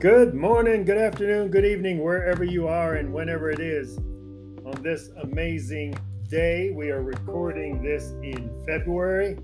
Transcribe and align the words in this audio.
Good 0.00 0.34
morning, 0.34 0.84
good 0.84 0.98
afternoon, 0.98 1.50
good 1.50 1.64
evening, 1.64 2.04
wherever 2.04 2.44
you 2.44 2.68
are 2.68 2.96
and 2.96 3.14
whenever 3.14 3.50
it 3.50 3.60
is 3.60 3.96
on 3.96 4.82
this 4.82 5.08
amazing 5.22 5.98
day. 6.28 6.70
We 6.70 6.90
are 6.90 7.02
recording 7.02 7.82
this 7.82 8.10
in 8.22 8.52
February, 8.66 9.38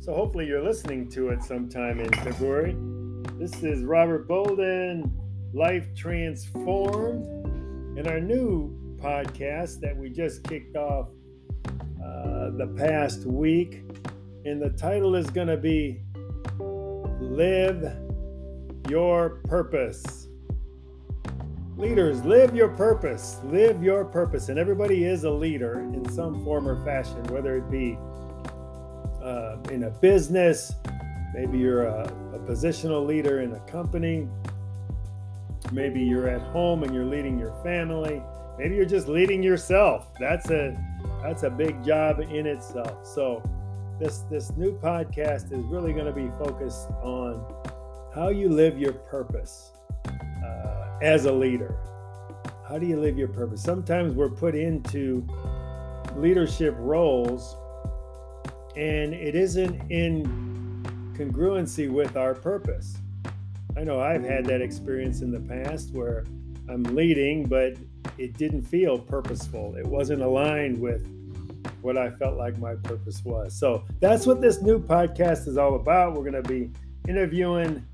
so 0.00 0.14
hopefully 0.14 0.46
you're 0.46 0.64
listening 0.64 1.10
to 1.10 1.28
it 1.28 1.42
sometime 1.42 2.00
in 2.00 2.10
February. 2.24 2.74
This 3.38 3.62
is 3.62 3.84
Robert 3.84 4.26
Bolden, 4.26 5.14
Life 5.52 5.94
Transformed, 5.94 7.26
and 7.98 8.06
our 8.08 8.18
new 8.18 8.96
podcast 8.96 9.78
that 9.80 9.94
we 9.94 10.08
just 10.08 10.42
kicked 10.42 10.74
off 10.74 11.08
uh, 12.02 12.48
the 12.56 12.74
past 12.78 13.26
week. 13.26 13.82
And 14.46 14.62
the 14.62 14.70
title 14.70 15.14
is 15.16 15.28
going 15.28 15.48
to 15.48 15.58
be 15.58 16.00
Live 17.20 18.07
Your 18.88 19.40
Purpose. 19.44 20.28
Leaders, 21.76 22.24
live 22.24 22.56
your 22.56 22.70
purpose. 22.70 23.38
Live 23.44 23.84
your 23.84 24.04
purpose. 24.04 24.48
And 24.48 24.58
everybody 24.58 25.04
is 25.04 25.22
a 25.22 25.30
leader 25.30 25.78
in 25.78 26.10
some 26.10 26.42
form 26.42 26.66
or 26.66 26.84
fashion, 26.84 27.22
whether 27.28 27.56
it 27.56 27.70
be 27.70 27.96
uh, 29.22 29.58
in 29.70 29.84
a 29.84 29.90
business, 29.90 30.72
maybe 31.34 31.58
you're 31.58 31.84
a, 31.84 32.02
a 32.32 32.38
positional 32.40 33.06
leader 33.06 33.42
in 33.42 33.52
a 33.52 33.60
company, 33.60 34.26
maybe 35.70 36.02
you're 36.02 36.28
at 36.28 36.40
home 36.40 36.82
and 36.82 36.92
you're 36.92 37.04
leading 37.04 37.38
your 37.38 37.52
family, 37.62 38.22
maybe 38.58 38.74
you're 38.74 38.84
just 38.84 39.06
leading 39.06 39.40
yourself. 39.40 40.08
That's 40.18 40.50
a 40.50 40.76
that's 41.22 41.42
a 41.44 41.50
big 41.50 41.84
job 41.84 42.20
in 42.20 42.46
itself. 42.46 43.06
So 43.06 43.42
this 44.00 44.24
this 44.30 44.50
new 44.56 44.76
podcast 44.78 45.52
is 45.52 45.64
really 45.66 45.92
going 45.92 46.06
to 46.06 46.12
be 46.12 46.28
focused 46.38 46.88
on 47.02 47.44
how 48.18 48.30
you 48.30 48.48
live 48.48 48.76
your 48.76 48.94
purpose 48.94 49.70
uh, 50.44 50.88
as 51.00 51.26
a 51.26 51.32
leader. 51.32 51.76
How 52.68 52.76
do 52.76 52.84
you 52.84 52.98
live 52.98 53.16
your 53.16 53.28
purpose? 53.28 53.62
Sometimes 53.62 54.12
we're 54.12 54.28
put 54.28 54.56
into 54.56 55.24
leadership 56.16 56.74
roles 56.78 57.56
and 58.74 59.14
it 59.14 59.36
isn't 59.36 59.88
in 59.88 60.24
congruency 61.16 61.88
with 61.88 62.16
our 62.16 62.34
purpose. 62.34 62.98
I 63.76 63.84
know 63.84 64.00
I've 64.00 64.24
had 64.24 64.44
that 64.46 64.62
experience 64.62 65.20
in 65.20 65.30
the 65.30 65.38
past 65.38 65.92
where 65.92 66.24
I'm 66.68 66.82
leading, 66.82 67.46
but 67.46 67.74
it 68.18 68.36
didn't 68.36 68.62
feel 68.62 68.98
purposeful. 68.98 69.76
It 69.76 69.86
wasn't 69.86 70.22
aligned 70.22 70.80
with 70.80 71.06
what 71.82 71.96
I 71.96 72.10
felt 72.10 72.36
like 72.36 72.58
my 72.58 72.74
purpose 72.74 73.24
was. 73.24 73.54
So 73.54 73.84
that's 74.00 74.26
what 74.26 74.40
this 74.40 74.60
new 74.60 74.80
podcast 74.80 75.46
is 75.46 75.56
all 75.56 75.76
about. 75.76 76.14
We're 76.14 76.28
going 76.28 76.42
to 76.42 76.48
be 76.48 76.72
interviewing 77.06 77.84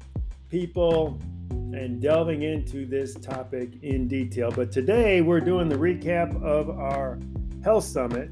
people 0.55 1.19
and 1.51 2.01
delving 2.01 2.43
into 2.43 2.87
this 2.87 3.15
topic 3.15 3.71
in 3.83 4.07
detail. 4.07 4.53
But 4.53 4.71
today 4.71 5.21
we're 5.21 5.41
doing 5.41 5.69
the 5.69 5.75
recap 5.75 6.41
of 6.45 6.71
our 6.71 7.19
health 7.65 7.83
summit. 7.83 8.31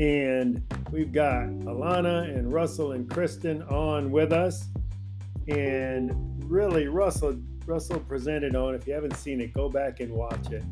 And 0.00 0.60
we've 0.90 1.12
got 1.12 1.44
Alana 1.44 2.24
and 2.36 2.52
Russell 2.52 2.90
and 2.90 3.08
Kristen 3.08 3.62
on 3.62 4.10
with 4.10 4.32
us. 4.32 4.66
And 5.46 6.42
really, 6.50 6.88
Russell 6.88 7.40
Russell 7.66 8.00
presented 8.00 8.56
on. 8.56 8.74
If 8.74 8.88
you 8.88 8.94
haven't 8.94 9.14
seen 9.14 9.40
it, 9.40 9.52
go 9.52 9.68
back 9.68 10.00
and 10.00 10.12
watch 10.12 10.50
it. 10.50 10.64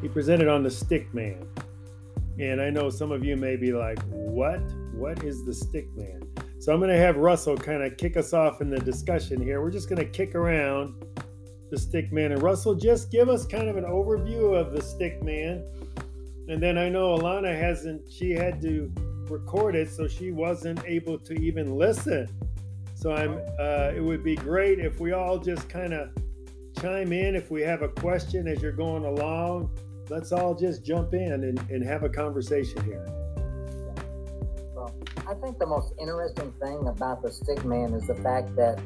He 0.00 0.08
presented 0.08 0.48
on 0.48 0.62
the 0.62 0.70
stick 0.70 1.12
man. 1.12 1.46
And 2.38 2.62
I 2.62 2.70
know 2.70 2.88
some 2.88 3.12
of 3.12 3.22
you 3.26 3.36
may 3.36 3.56
be 3.56 3.72
like, 3.72 4.00
what? 4.08 4.62
What 4.94 5.22
is 5.22 5.44
the 5.44 5.52
stick 5.52 5.86
man? 5.94 6.19
So 6.60 6.72
I'm 6.72 6.78
going 6.78 6.90
to 6.90 6.98
have 6.98 7.16
Russell 7.16 7.56
kind 7.56 7.82
of 7.82 7.96
kick 7.96 8.16
us 8.16 8.32
off 8.32 8.60
in 8.60 8.68
the 8.68 8.78
discussion 8.78 9.40
here. 9.40 9.62
We're 9.62 9.70
just 9.70 9.88
going 9.88 9.98
to 9.98 10.08
kick 10.08 10.34
around 10.34 10.94
the 11.70 11.78
stick 11.78 12.12
man. 12.12 12.32
And 12.32 12.42
Russell, 12.42 12.74
just 12.74 13.10
give 13.10 13.28
us 13.28 13.46
kind 13.46 13.68
of 13.68 13.76
an 13.76 13.84
overview 13.84 14.54
of 14.54 14.72
the 14.72 14.82
stick 14.82 15.22
man. 15.22 15.64
And 16.48 16.62
then 16.62 16.76
I 16.76 16.88
know 16.88 17.18
Alana 17.18 17.58
hasn't, 17.58 18.02
she 18.12 18.32
had 18.32 18.60
to 18.62 18.92
record 19.30 19.74
it, 19.74 19.90
so 19.90 20.06
she 20.06 20.32
wasn't 20.32 20.84
able 20.84 21.18
to 21.20 21.34
even 21.34 21.76
listen. 21.76 22.28
So 22.94 23.12
I'm, 23.12 23.40
uh, 23.58 23.92
it 23.96 24.02
would 24.02 24.22
be 24.22 24.36
great 24.36 24.78
if 24.78 25.00
we 25.00 25.12
all 25.12 25.38
just 25.38 25.68
kind 25.68 25.94
of 25.94 26.10
chime 26.80 27.12
in 27.12 27.34
if 27.34 27.50
we 27.50 27.62
have 27.62 27.82
a 27.82 27.88
question 27.88 28.46
as 28.46 28.62
you're 28.62 28.72
going 28.72 29.04
along 29.04 29.70
let's 30.10 30.32
all 30.32 30.54
just 30.54 30.84
jump 30.84 31.14
in 31.14 31.44
and, 31.44 31.58
and 31.70 31.84
have 31.84 32.02
a 32.02 32.08
conversation 32.08 32.82
here. 32.84 33.06
I 35.30 35.34
think 35.34 35.60
the 35.60 35.66
most 35.66 35.94
interesting 36.00 36.52
thing 36.60 36.88
about 36.88 37.22
the 37.22 37.30
stick 37.30 37.64
man 37.64 37.94
is 37.94 38.04
the 38.08 38.16
fact 38.16 38.56
that 38.56 38.80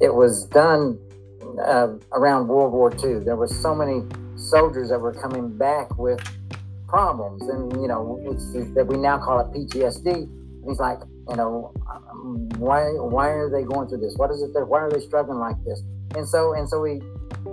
it 0.00 0.14
was 0.14 0.46
done 0.46 0.98
uh, 1.62 1.88
around 2.12 2.48
World 2.48 2.72
War 2.72 2.90
II. 2.90 3.22
There 3.22 3.36
were 3.36 3.46
so 3.46 3.74
many 3.74 4.00
soldiers 4.34 4.88
that 4.88 4.98
were 4.98 5.12
coming 5.12 5.54
back 5.58 5.98
with 5.98 6.20
problems, 6.88 7.42
and 7.50 7.70
you 7.82 7.86
know, 7.86 8.18
that 8.74 8.86
we 8.86 8.96
now 8.96 9.18
call 9.18 9.40
it 9.40 9.52
PTSD. 9.52 10.06
And 10.06 10.64
he's 10.66 10.78
like, 10.78 11.00
you 11.28 11.36
know, 11.36 11.74
um, 11.92 12.48
why 12.56 12.84
why 12.96 13.28
are 13.28 13.50
they 13.50 13.62
going 13.62 13.86
through 13.86 14.00
this? 14.00 14.14
What 14.16 14.30
is 14.30 14.40
it 14.40 14.54
that 14.54 14.64
why 14.64 14.80
are 14.80 14.90
they 14.90 15.00
struggling 15.00 15.38
like 15.38 15.62
this? 15.66 15.82
And 16.14 16.26
so 16.26 16.54
and 16.54 16.66
so 16.66 16.80
we 16.80 17.02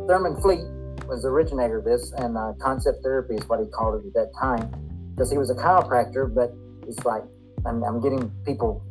Thurman 0.08 0.40
Fleet 0.40 0.64
was 1.06 1.24
the 1.24 1.28
originator 1.28 1.80
of 1.80 1.84
this, 1.84 2.14
and 2.16 2.38
uh, 2.38 2.54
concept 2.62 3.04
therapy 3.04 3.36
is 3.36 3.50
what 3.50 3.60
he 3.60 3.66
called 3.66 4.02
it 4.02 4.08
at 4.08 4.14
that 4.14 4.32
time, 4.40 4.72
because 5.14 5.30
he 5.30 5.38
was 5.38 5.50
a 5.50 5.56
chiropractor. 5.56 6.34
But 6.34 6.56
it's 6.88 7.04
like 7.04 7.24
I'm, 7.66 7.84
I'm 7.84 8.02
getting 8.02 8.32
people 8.46 8.84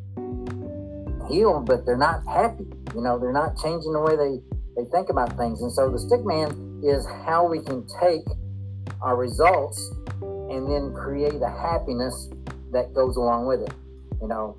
healed, 1.29 1.67
but 1.67 1.87
they're 1.87 1.97
not 1.97 2.27
happy. 2.27 2.67
You 2.95 3.03
know, 3.03 3.19
they're 3.19 3.33
not 3.33 3.57
changing 3.59 3.93
the 3.93 4.01
way 4.01 4.17
they 4.17 4.41
they 4.77 4.89
think 4.91 5.11
about 5.11 5.37
things. 5.37 5.63
And 5.63 5.73
so 5.73 5.91
the 5.91 5.99
stick 5.99 6.25
man 6.25 6.81
is 6.83 7.07
how 7.27 7.47
we 7.47 7.61
can 7.61 7.87
take 8.01 8.23
our 9.03 9.17
results 9.17 9.91
and 10.23 10.71
then 10.71 10.95
create 10.95 11.41
a 11.43 11.51
happiness 11.51 12.31
that 12.73 12.95
goes 12.95 13.17
along 13.17 13.47
with 13.47 13.61
it. 13.63 13.75
You 14.21 14.29
know, 14.29 14.57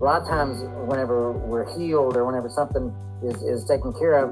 a 0.00 0.04
lot 0.04 0.22
of 0.22 0.28
times 0.28 0.62
whenever 0.88 1.32
we're 1.32 1.66
healed 1.78 2.16
or 2.16 2.24
whenever 2.24 2.48
something 2.48 2.92
is, 3.22 3.42
is 3.42 3.64
taken 3.64 3.92
care 3.92 4.24
of, 4.24 4.30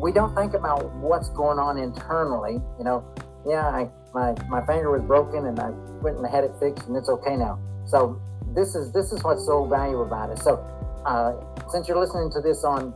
we 0.00 0.12
don't 0.12 0.34
think 0.34 0.54
about 0.54 0.92
what's 0.96 1.28
going 1.30 1.58
on 1.58 1.78
internally. 1.78 2.60
You 2.78 2.84
know, 2.84 3.04
yeah, 3.46 3.66
I, 3.68 3.88
my 4.12 4.34
my 4.48 4.64
finger 4.66 4.90
was 4.90 5.02
broken 5.02 5.46
and 5.46 5.58
I 5.58 5.70
went 6.02 6.18
and 6.18 6.26
had 6.26 6.44
it 6.44 6.52
fixed 6.60 6.86
and 6.86 6.96
it's 6.96 7.08
okay 7.08 7.36
now. 7.36 7.58
So 7.86 8.20
this 8.54 8.74
is 8.74 8.92
this 8.92 9.12
is 9.12 9.22
what's 9.22 9.44
so 9.46 9.64
valuable 9.66 10.04
about 10.04 10.30
it. 10.30 10.38
So 10.38 10.56
uh, 11.04 11.34
since 11.70 11.88
you're 11.88 11.98
listening 11.98 12.30
to 12.32 12.40
this 12.40 12.64
on 12.64 12.94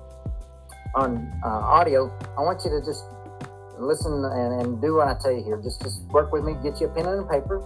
on 0.94 1.32
uh, 1.44 1.48
audio, 1.48 2.12
I 2.38 2.42
want 2.42 2.62
you 2.64 2.70
to 2.70 2.80
just 2.84 3.04
listen 3.78 4.12
and, 4.12 4.60
and 4.60 4.80
do 4.80 4.94
what 4.94 5.08
I 5.08 5.14
tell 5.20 5.32
you 5.32 5.42
here. 5.42 5.60
Just 5.62 5.82
just 5.82 6.02
work 6.06 6.32
with 6.32 6.44
me. 6.44 6.54
Get 6.62 6.80
you 6.80 6.86
a 6.86 6.94
pen 6.94 7.06
and 7.06 7.20
a 7.20 7.28
paper, 7.28 7.62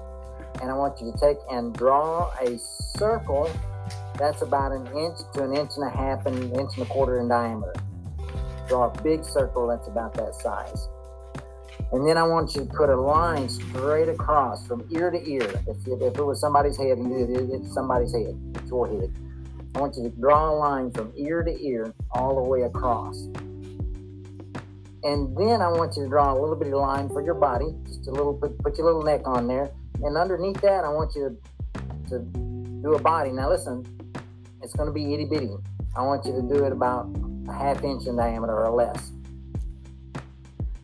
and 0.61 0.71
I 0.71 0.75
want 0.75 1.01
you 1.01 1.13
to 1.13 1.19
take 1.19 1.37
and 1.51 1.75
draw 1.75 2.33
a 2.41 2.59
circle 2.59 3.51
that's 4.19 4.43
about 4.43 4.73
an 4.73 4.87
inch 4.97 5.19
to 5.35 5.45
an 5.45 5.55
inch 5.55 5.73
and 5.77 5.87
a 5.87 5.91
half 5.91 6.27
and 6.27 6.37
an 6.37 6.59
inch 6.59 6.77
and 6.77 6.87
a 6.87 6.91
quarter 6.91 7.21
in 7.21 7.29
diameter 7.29 7.73
draw 8.69 8.93
a 8.93 9.03
big 9.03 9.25
circle 9.25 9.67
that's 9.67 9.89
about 9.89 10.15
that 10.15 10.35
size. 10.35 10.89
And 11.91 12.07
then 12.07 12.19
I 12.19 12.23
want 12.23 12.55
you 12.55 12.65
to 12.65 12.67
put 12.67 12.91
a 12.91 12.97
line 12.97 13.49
straight 13.49 14.09
across 14.09 14.67
from 14.67 14.87
ear 14.91 15.11
to 15.11 15.27
ear. 15.27 15.49
If, 15.67 15.87
if 15.87 16.19
it 16.19 16.25
was 16.25 16.41
somebody's 16.41 16.77
head, 16.77 16.99
and 16.99 17.13
it 17.13 17.51
it's 17.51 17.73
somebody's 17.73 18.13
head, 18.13 18.39
it's 18.57 18.69
your 18.69 18.89
head. 18.89 19.13
I 19.75 19.81
want 19.81 19.97
you 19.97 20.03
to 20.03 20.11
draw 20.11 20.51
a 20.51 20.57
line 20.57 20.91
from 20.91 21.13
ear 21.17 21.43
to 21.43 21.65
ear 21.65 21.95
all 22.11 22.37
the 22.37 22.43
way 22.43 22.63
across. 22.63 23.17
And 25.05 25.35
then 25.37 25.63
I 25.63 25.69
want 25.69 25.97
you 25.97 26.03
to 26.03 26.09
draw 26.09 26.33
a 26.33 26.39
little 26.39 26.57
bitty 26.57 26.75
line 26.75 27.09
for 27.09 27.23
your 27.23 27.35
body, 27.35 27.75
just 27.87 28.07
a 28.09 28.11
little, 28.11 28.35
put, 28.35 28.59
put 28.59 28.77
your 28.77 28.87
little 28.87 29.03
neck 29.03 29.23
on 29.25 29.47
there. 29.47 29.71
And 30.03 30.17
underneath 30.17 30.61
that, 30.61 30.85
I 30.85 30.89
want 30.89 31.15
you 31.15 31.39
to, 31.75 32.11
to 32.11 32.19
do 32.83 32.95
a 32.95 33.01
body. 33.01 33.31
Now 33.31 33.49
listen, 33.49 33.87
it's 34.63 34.75
going 34.75 34.89
to 34.89 34.93
be 34.93 35.15
itty 35.15 35.25
bitty. 35.25 35.55
I 35.97 36.03
want 36.03 36.27
you 36.27 36.33
to 36.33 36.43
do 36.43 36.65
it 36.65 36.73
about 36.73 37.09
a 37.49 37.53
half 37.53 37.83
inch 37.83 38.07
in 38.07 38.17
diameter 38.17 38.55
or 38.55 38.71
less. 38.71 39.13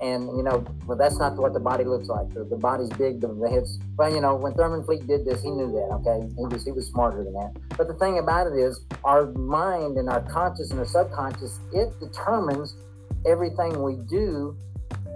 And 0.04 0.36
you 0.36 0.42
know, 0.42 0.60
but 0.86 0.98
that's 0.98 1.18
not 1.18 1.36
what 1.36 1.54
the 1.54 1.60
body 1.60 1.84
looks 1.84 2.08
like. 2.08 2.28
The, 2.34 2.44
the 2.44 2.58
body's 2.58 2.90
big, 2.90 3.22
the, 3.22 3.28
the 3.28 3.48
head's 3.48 3.78
well, 3.96 4.12
you 4.12 4.20
know, 4.20 4.34
when 4.34 4.52
Thurman 4.52 4.84
Fleet 4.84 5.06
did 5.06 5.24
this, 5.24 5.40
he 5.40 5.50
knew 5.50 5.72
that, 5.72 5.88
okay? 6.04 6.28
He 6.36 6.44
was 6.44 6.64
he 6.64 6.72
was 6.72 6.86
smarter 6.88 7.24
than 7.24 7.32
that. 7.32 7.56
But 7.78 7.88
the 7.88 7.94
thing 7.94 8.18
about 8.18 8.46
it 8.46 8.52
is 8.52 8.84
our 9.04 9.32
mind 9.32 9.96
and 9.96 10.10
our 10.10 10.20
conscious 10.28 10.70
and 10.70 10.78
our 10.78 10.86
subconscious, 10.86 11.58
it 11.72 11.88
determines 12.00 12.76
everything 13.24 13.82
we 13.82 13.96
do 14.10 14.54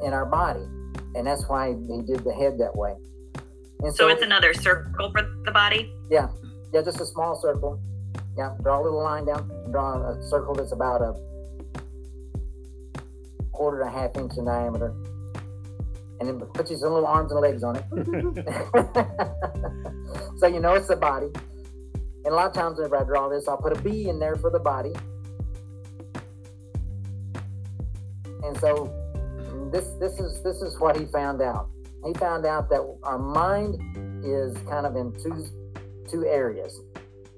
in 0.02 0.14
our 0.14 0.25
body. 0.25 0.64
And 1.14 1.26
that's 1.26 1.46
why 1.49 1.69
he 1.69 2.02
did 2.02 2.25
the 2.25 2.32
head 2.32 2.56
that 2.58 2.75
way. 2.75 2.94
And 3.81 3.94
so, 3.94 4.08
so 4.08 4.08
it's 4.08 4.23
another 4.23 4.55
circle 4.55 5.12
for 5.12 5.23
the 5.44 5.52
body? 5.52 5.93
Yeah. 6.11 6.29
Yeah, 6.73 6.82
just 6.82 7.00
a 7.00 7.06
small 7.06 7.37
circle. 7.37 7.79
Yeah, 8.37 8.55
draw 8.62 8.81
a 8.81 8.82
little 8.82 9.02
line 9.02 9.26
down, 9.26 9.49
draw 9.70 10.00
a 10.00 10.23
circle 10.23 10.55
that's 10.55 10.73
about 10.73 11.02
a 11.02 11.14
quarter 13.58 13.82
and 13.82 13.90
a 13.90 13.93
half 13.93 14.16
inch 14.16 14.38
in 14.38 14.44
diameter. 14.44 14.94
And 16.20 16.28
then 16.28 16.38
put 16.38 16.70
your 16.70 16.78
little 16.78 17.06
arms 17.06 17.32
and 17.32 17.40
legs 17.40 17.64
on 17.64 17.75
it. 17.76 17.84
so 20.38 20.46
you 20.46 20.60
know 20.60 20.75
it's 20.75 20.87
the 20.87 20.94
body. 20.96 21.26
And 22.25 22.26
a 22.26 22.34
lot 22.34 22.46
of 22.46 22.52
times 22.52 22.78
whenever 22.78 22.99
I 22.99 23.05
draw 23.05 23.28
this, 23.28 23.49
I'll 23.49 23.56
put 23.56 23.76
a 23.76 23.82
B 23.82 24.08
in 24.08 24.20
there 24.20 24.37
for 24.37 24.50
the 24.50 24.60
body. 24.60 24.93
And 28.44 28.56
so 28.58 28.93
this 29.72 29.88
this 30.00 30.20
is 30.20 30.40
this 30.43 30.62
is 30.62 30.78
what 30.78 30.96
he 30.96 31.06
found 31.06 31.43
out. 31.43 31.69
He 32.06 32.14
found 32.14 32.46
out 32.46 32.70
that 32.70 32.81
our 33.02 33.19
mind 33.19 33.75
is 34.25 34.56
kind 34.69 34.87
of 34.87 34.94
in 34.96 35.12
two 35.20 35.44
two 36.08 36.25
areas. 36.26 36.81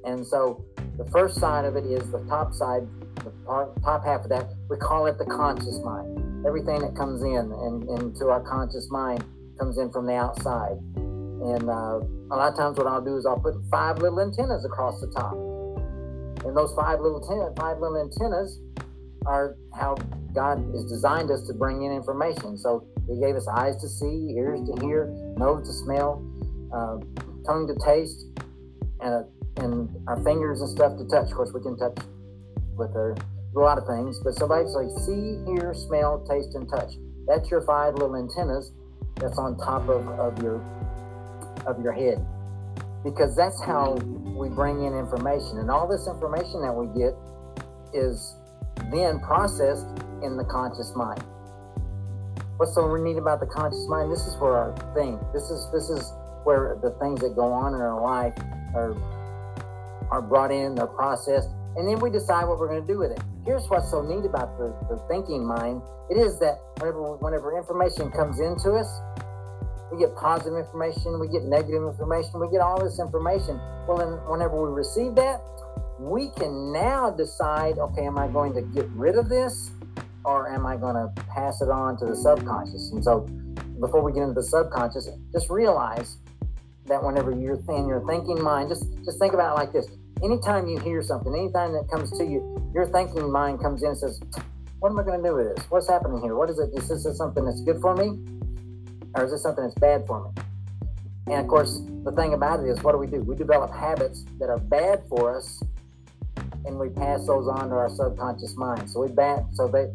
And 0.04 0.26
so 0.26 0.64
the 0.96 1.04
first 1.06 1.38
side 1.38 1.64
of 1.64 1.76
it 1.76 1.84
is 1.84 2.10
the 2.10 2.20
top 2.28 2.52
side, 2.52 2.86
the 3.24 3.32
top 3.82 4.04
half 4.04 4.22
of 4.22 4.30
that, 4.30 4.50
we 4.68 4.76
call 4.76 5.06
it 5.06 5.18
the 5.18 5.24
conscious 5.24 5.78
mind. 5.84 6.46
Everything 6.46 6.80
that 6.80 6.96
comes 6.96 7.22
in 7.22 7.36
and 7.36 7.88
into 7.98 8.28
our 8.28 8.40
conscious 8.40 8.90
mind 8.90 9.24
comes 9.58 9.78
in 9.78 9.90
from 9.90 10.06
the 10.06 10.14
outside. 10.14 10.78
And 10.96 11.68
uh, 11.68 12.00
a 12.30 12.36
lot 12.36 12.52
of 12.52 12.56
times, 12.56 12.78
what 12.78 12.86
I'll 12.86 13.04
do 13.04 13.16
is 13.16 13.26
I'll 13.26 13.40
put 13.40 13.54
five 13.70 13.98
little 13.98 14.20
antennas 14.20 14.64
across 14.64 15.00
the 15.00 15.08
top. 15.08 15.32
And 16.44 16.56
those 16.56 16.72
five 16.74 17.00
little 17.00 17.20
ten, 17.20 17.54
five 17.56 17.78
little 17.78 18.00
antennas 18.00 18.60
are 19.26 19.56
how 19.78 19.96
God 20.32 20.58
has 20.72 20.84
designed 20.84 21.30
us 21.30 21.46
to 21.46 21.54
bring 21.54 21.82
in 21.82 21.92
information. 21.92 22.56
So 22.56 22.86
He 23.06 23.20
gave 23.20 23.36
us 23.36 23.46
eyes 23.48 23.76
to 23.82 23.88
see, 23.88 24.34
ears 24.36 24.60
to 24.68 24.86
hear, 24.86 25.06
nose 25.36 25.66
to 25.66 25.72
smell, 25.72 26.24
uh, 26.72 26.96
tongue 27.44 27.66
to 27.68 27.76
taste, 27.84 28.26
and 29.00 29.24
and 29.56 29.90
our 30.06 30.22
fingers 30.22 30.60
and 30.60 30.70
stuff 30.70 30.96
to 30.96 31.04
touch. 31.04 31.30
Of 31.30 31.36
course, 31.36 31.52
we 31.52 31.60
can 31.60 31.76
touch 31.76 31.98
with 32.76 32.94
our, 32.96 33.16
a 33.56 33.58
lot 33.58 33.78
of 33.78 33.86
things, 33.86 34.20
but 34.22 34.34
so 34.34 34.46
basically, 34.46 34.88
see, 35.04 35.42
hear, 35.50 35.74
smell, 35.74 36.24
taste, 36.28 36.54
and 36.54 36.68
touch. 36.68 36.92
That's 37.26 37.50
your 37.50 37.62
five 37.62 37.94
little 37.94 38.16
antennas 38.16 38.72
that's 39.16 39.38
on 39.38 39.56
top 39.58 39.88
of, 39.88 40.08
of 40.18 40.42
your 40.42 40.60
of 41.66 41.80
your 41.82 41.92
head. 41.92 42.24
Because 43.04 43.36
that's 43.36 43.62
how 43.64 43.94
we 44.36 44.48
bring 44.48 44.84
in 44.84 44.94
information 44.94 45.58
and 45.58 45.70
all 45.70 45.88
this 45.88 46.06
information 46.06 46.60
that 46.62 46.72
we 46.72 46.86
get 46.98 47.14
is 47.92 48.34
then 48.92 49.20
processed 49.20 49.86
in 50.22 50.36
the 50.36 50.44
conscious 50.44 50.92
mind. 50.96 51.22
What's 52.56 52.74
so 52.74 52.94
neat 52.96 53.16
about 53.16 53.40
the 53.40 53.46
conscious 53.46 53.86
mind? 53.88 54.12
This 54.12 54.26
is 54.26 54.36
where 54.38 54.52
our 54.52 54.94
thing 54.94 55.18
this 55.32 55.44
is 55.50 55.66
this 55.72 55.88
is 55.88 56.12
where 56.44 56.78
the 56.82 56.90
things 57.00 57.20
that 57.20 57.34
go 57.34 57.52
on 57.52 57.74
in 57.74 57.80
our 57.80 58.00
life 58.00 58.34
are 58.74 58.96
are 60.10 60.22
brought 60.22 60.50
in 60.50 60.74
they're 60.74 60.86
processed 60.86 61.48
and 61.76 61.86
then 61.88 61.98
we 62.00 62.10
decide 62.10 62.44
what 62.46 62.58
we're 62.58 62.68
going 62.68 62.80
to 62.80 62.92
do 62.92 62.98
with 62.98 63.10
it 63.10 63.22
here's 63.44 63.66
what's 63.68 63.90
so 63.90 64.02
neat 64.02 64.24
about 64.24 64.56
the, 64.58 64.74
the 64.88 64.96
thinking 65.08 65.46
mind 65.46 65.82
it 66.10 66.16
is 66.16 66.38
that 66.38 66.58
whenever 66.78 67.16
whenever 67.16 67.56
information 67.56 68.10
comes 68.10 68.40
into 68.40 68.72
us 68.72 68.88
we 69.90 69.98
get 69.98 70.14
positive 70.14 70.56
information, 70.56 71.18
we 71.18 71.28
get 71.28 71.44
negative 71.44 71.82
information, 71.82 72.40
we 72.40 72.48
get 72.50 72.60
all 72.60 72.82
this 72.82 73.00
information. 73.00 73.60
Well, 73.88 73.98
then 73.98 74.12
whenever 74.30 74.62
we 74.62 74.70
receive 74.70 75.14
that, 75.16 75.42
we 75.98 76.30
can 76.30 76.72
now 76.72 77.10
decide 77.10 77.78
okay, 77.78 78.06
am 78.06 78.18
I 78.18 78.28
going 78.28 78.54
to 78.54 78.62
get 78.62 78.88
rid 78.90 79.16
of 79.16 79.28
this 79.28 79.70
or 80.24 80.48
am 80.52 80.64
I 80.64 80.76
going 80.76 80.94
to 80.94 81.10
pass 81.24 81.60
it 81.60 81.68
on 81.68 81.98
to 81.98 82.06
the 82.06 82.16
subconscious? 82.16 82.92
And 82.92 83.02
so 83.02 83.20
before 83.80 84.02
we 84.02 84.12
get 84.12 84.22
into 84.22 84.34
the 84.34 84.42
subconscious, 84.42 85.08
just 85.32 85.50
realize 85.50 86.18
that 86.86 87.02
whenever 87.02 87.30
you're 87.32 87.60
in 87.68 87.86
your 87.86 88.04
thinking 88.06 88.42
mind, 88.42 88.68
just 88.68 88.86
just 89.04 89.18
think 89.18 89.34
about 89.34 89.56
it 89.56 89.60
like 89.60 89.72
this. 89.72 89.86
Anytime 90.22 90.66
you 90.66 90.78
hear 90.78 91.02
something, 91.02 91.34
anytime 91.34 91.72
that 91.72 91.88
comes 91.90 92.10
to 92.18 92.24
you, 92.24 92.70
your 92.74 92.86
thinking 92.86 93.32
mind 93.32 93.60
comes 93.60 93.82
in 93.82 93.90
and 93.90 93.98
says, 93.98 94.20
What 94.80 94.90
am 94.90 94.98
I 94.98 95.02
going 95.02 95.22
to 95.22 95.28
do 95.28 95.34
with 95.34 95.56
this? 95.56 95.64
What's 95.70 95.88
happening 95.88 96.20
here? 96.20 96.36
What 96.36 96.50
is 96.50 96.58
it? 96.58 96.70
Is 96.74 96.88
this 96.88 97.16
something 97.16 97.44
that's 97.44 97.62
good 97.62 97.80
for 97.80 97.96
me? 97.96 98.18
or 99.14 99.24
is 99.24 99.32
this 99.32 99.42
something 99.42 99.64
that's 99.64 99.78
bad 99.78 100.06
for 100.06 100.24
me? 100.24 100.42
And 101.26 101.40
of 101.40 101.48
course, 101.48 101.80
the 102.04 102.12
thing 102.12 102.34
about 102.34 102.60
it 102.60 102.68
is, 102.68 102.82
what 102.82 102.92
do 102.92 102.98
we 102.98 103.06
do? 103.06 103.22
We 103.22 103.36
develop 103.36 103.72
habits 103.72 104.24
that 104.38 104.48
are 104.48 104.58
bad 104.58 105.02
for 105.08 105.36
us, 105.36 105.62
and 106.64 106.78
we 106.78 106.88
pass 106.88 107.26
those 107.26 107.48
on 107.48 107.68
to 107.70 107.74
our 107.74 107.88
subconscious 107.88 108.56
mind. 108.56 108.90
So 108.90 109.00
we 109.02 109.08
bad, 109.08 109.46
so 109.52 109.68
they 109.68 109.88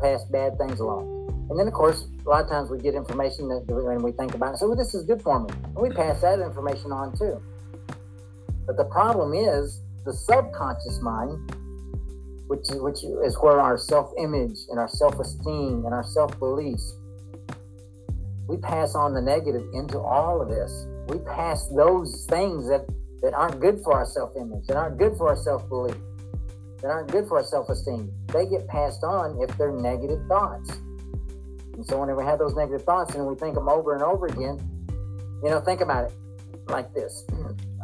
pass 0.00 0.24
bad 0.24 0.58
things 0.58 0.80
along. 0.80 1.08
And 1.50 1.58
then, 1.58 1.66
of 1.66 1.74
course, 1.74 2.06
a 2.24 2.28
lot 2.28 2.44
of 2.44 2.50
times 2.50 2.70
we 2.70 2.78
get 2.78 2.94
information 2.94 3.48
that 3.48 3.64
when 3.66 4.02
we 4.02 4.12
think 4.12 4.34
about 4.34 4.54
it, 4.54 4.58
so 4.58 4.68
well, 4.68 4.76
this 4.76 4.94
is 4.94 5.04
good 5.04 5.22
for 5.22 5.40
me, 5.40 5.50
and 5.64 5.76
we 5.76 5.90
pass 5.90 6.20
that 6.22 6.40
information 6.40 6.92
on 6.92 7.16
too. 7.16 7.40
But 8.66 8.76
the 8.76 8.84
problem 8.84 9.34
is 9.34 9.80
the 10.04 10.12
subconscious 10.12 11.00
mind, 11.00 11.54
which 12.46 12.70
is, 12.70 12.80
which 12.80 13.04
is 13.04 13.36
where 13.40 13.60
our 13.60 13.78
self-image 13.78 14.58
and 14.70 14.78
our 14.78 14.88
self-esteem 14.88 15.84
and 15.84 15.94
our 15.94 16.04
self-beliefs 16.04 16.96
we 18.52 18.56
pass 18.58 18.94
on 18.94 19.14
the 19.14 19.22
negative 19.22 19.62
into 19.72 19.98
all 19.98 20.42
of 20.42 20.48
this. 20.48 20.86
We 21.08 21.18
pass 21.20 21.68
those 21.68 22.26
things 22.28 22.68
that, 22.68 22.84
that 23.22 23.34
aren't 23.34 23.60
good 23.60 23.80
for 23.82 23.94
our 23.94 24.04
self 24.04 24.36
image, 24.36 24.66
that 24.66 24.76
aren't 24.76 24.98
good 24.98 25.16
for 25.16 25.28
our 25.28 25.36
self 25.36 25.66
belief, 25.68 25.96
that 26.82 26.88
aren't 26.88 27.10
good 27.10 27.26
for 27.28 27.38
our 27.38 27.44
self 27.44 27.68
esteem. 27.68 28.12
They 28.28 28.46
get 28.46 28.68
passed 28.68 29.04
on 29.04 29.40
if 29.40 29.56
they're 29.56 29.72
negative 29.72 30.20
thoughts. 30.28 30.70
And 31.74 31.86
so 31.86 31.98
whenever 31.98 32.18
we 32.18 32.24
have 32.26 32.38
those 32.38 32.54
negative 32.54 32.84
thoughts 32.84 33.14
and 33.14 33.26
we 33.26 33.34
think 33.36 33.54
them 33.54 33.68
over 33.68 33.94
and 33.94 34.02
over 34.02 34.26
again, 34.26 34.60
you 35.42 35.48
know, 35.48 35.60
think 35.60 35.80
about 35.80 36.04
it 36.04 36.12
like 36.68 36.92
this. 36.94 37.24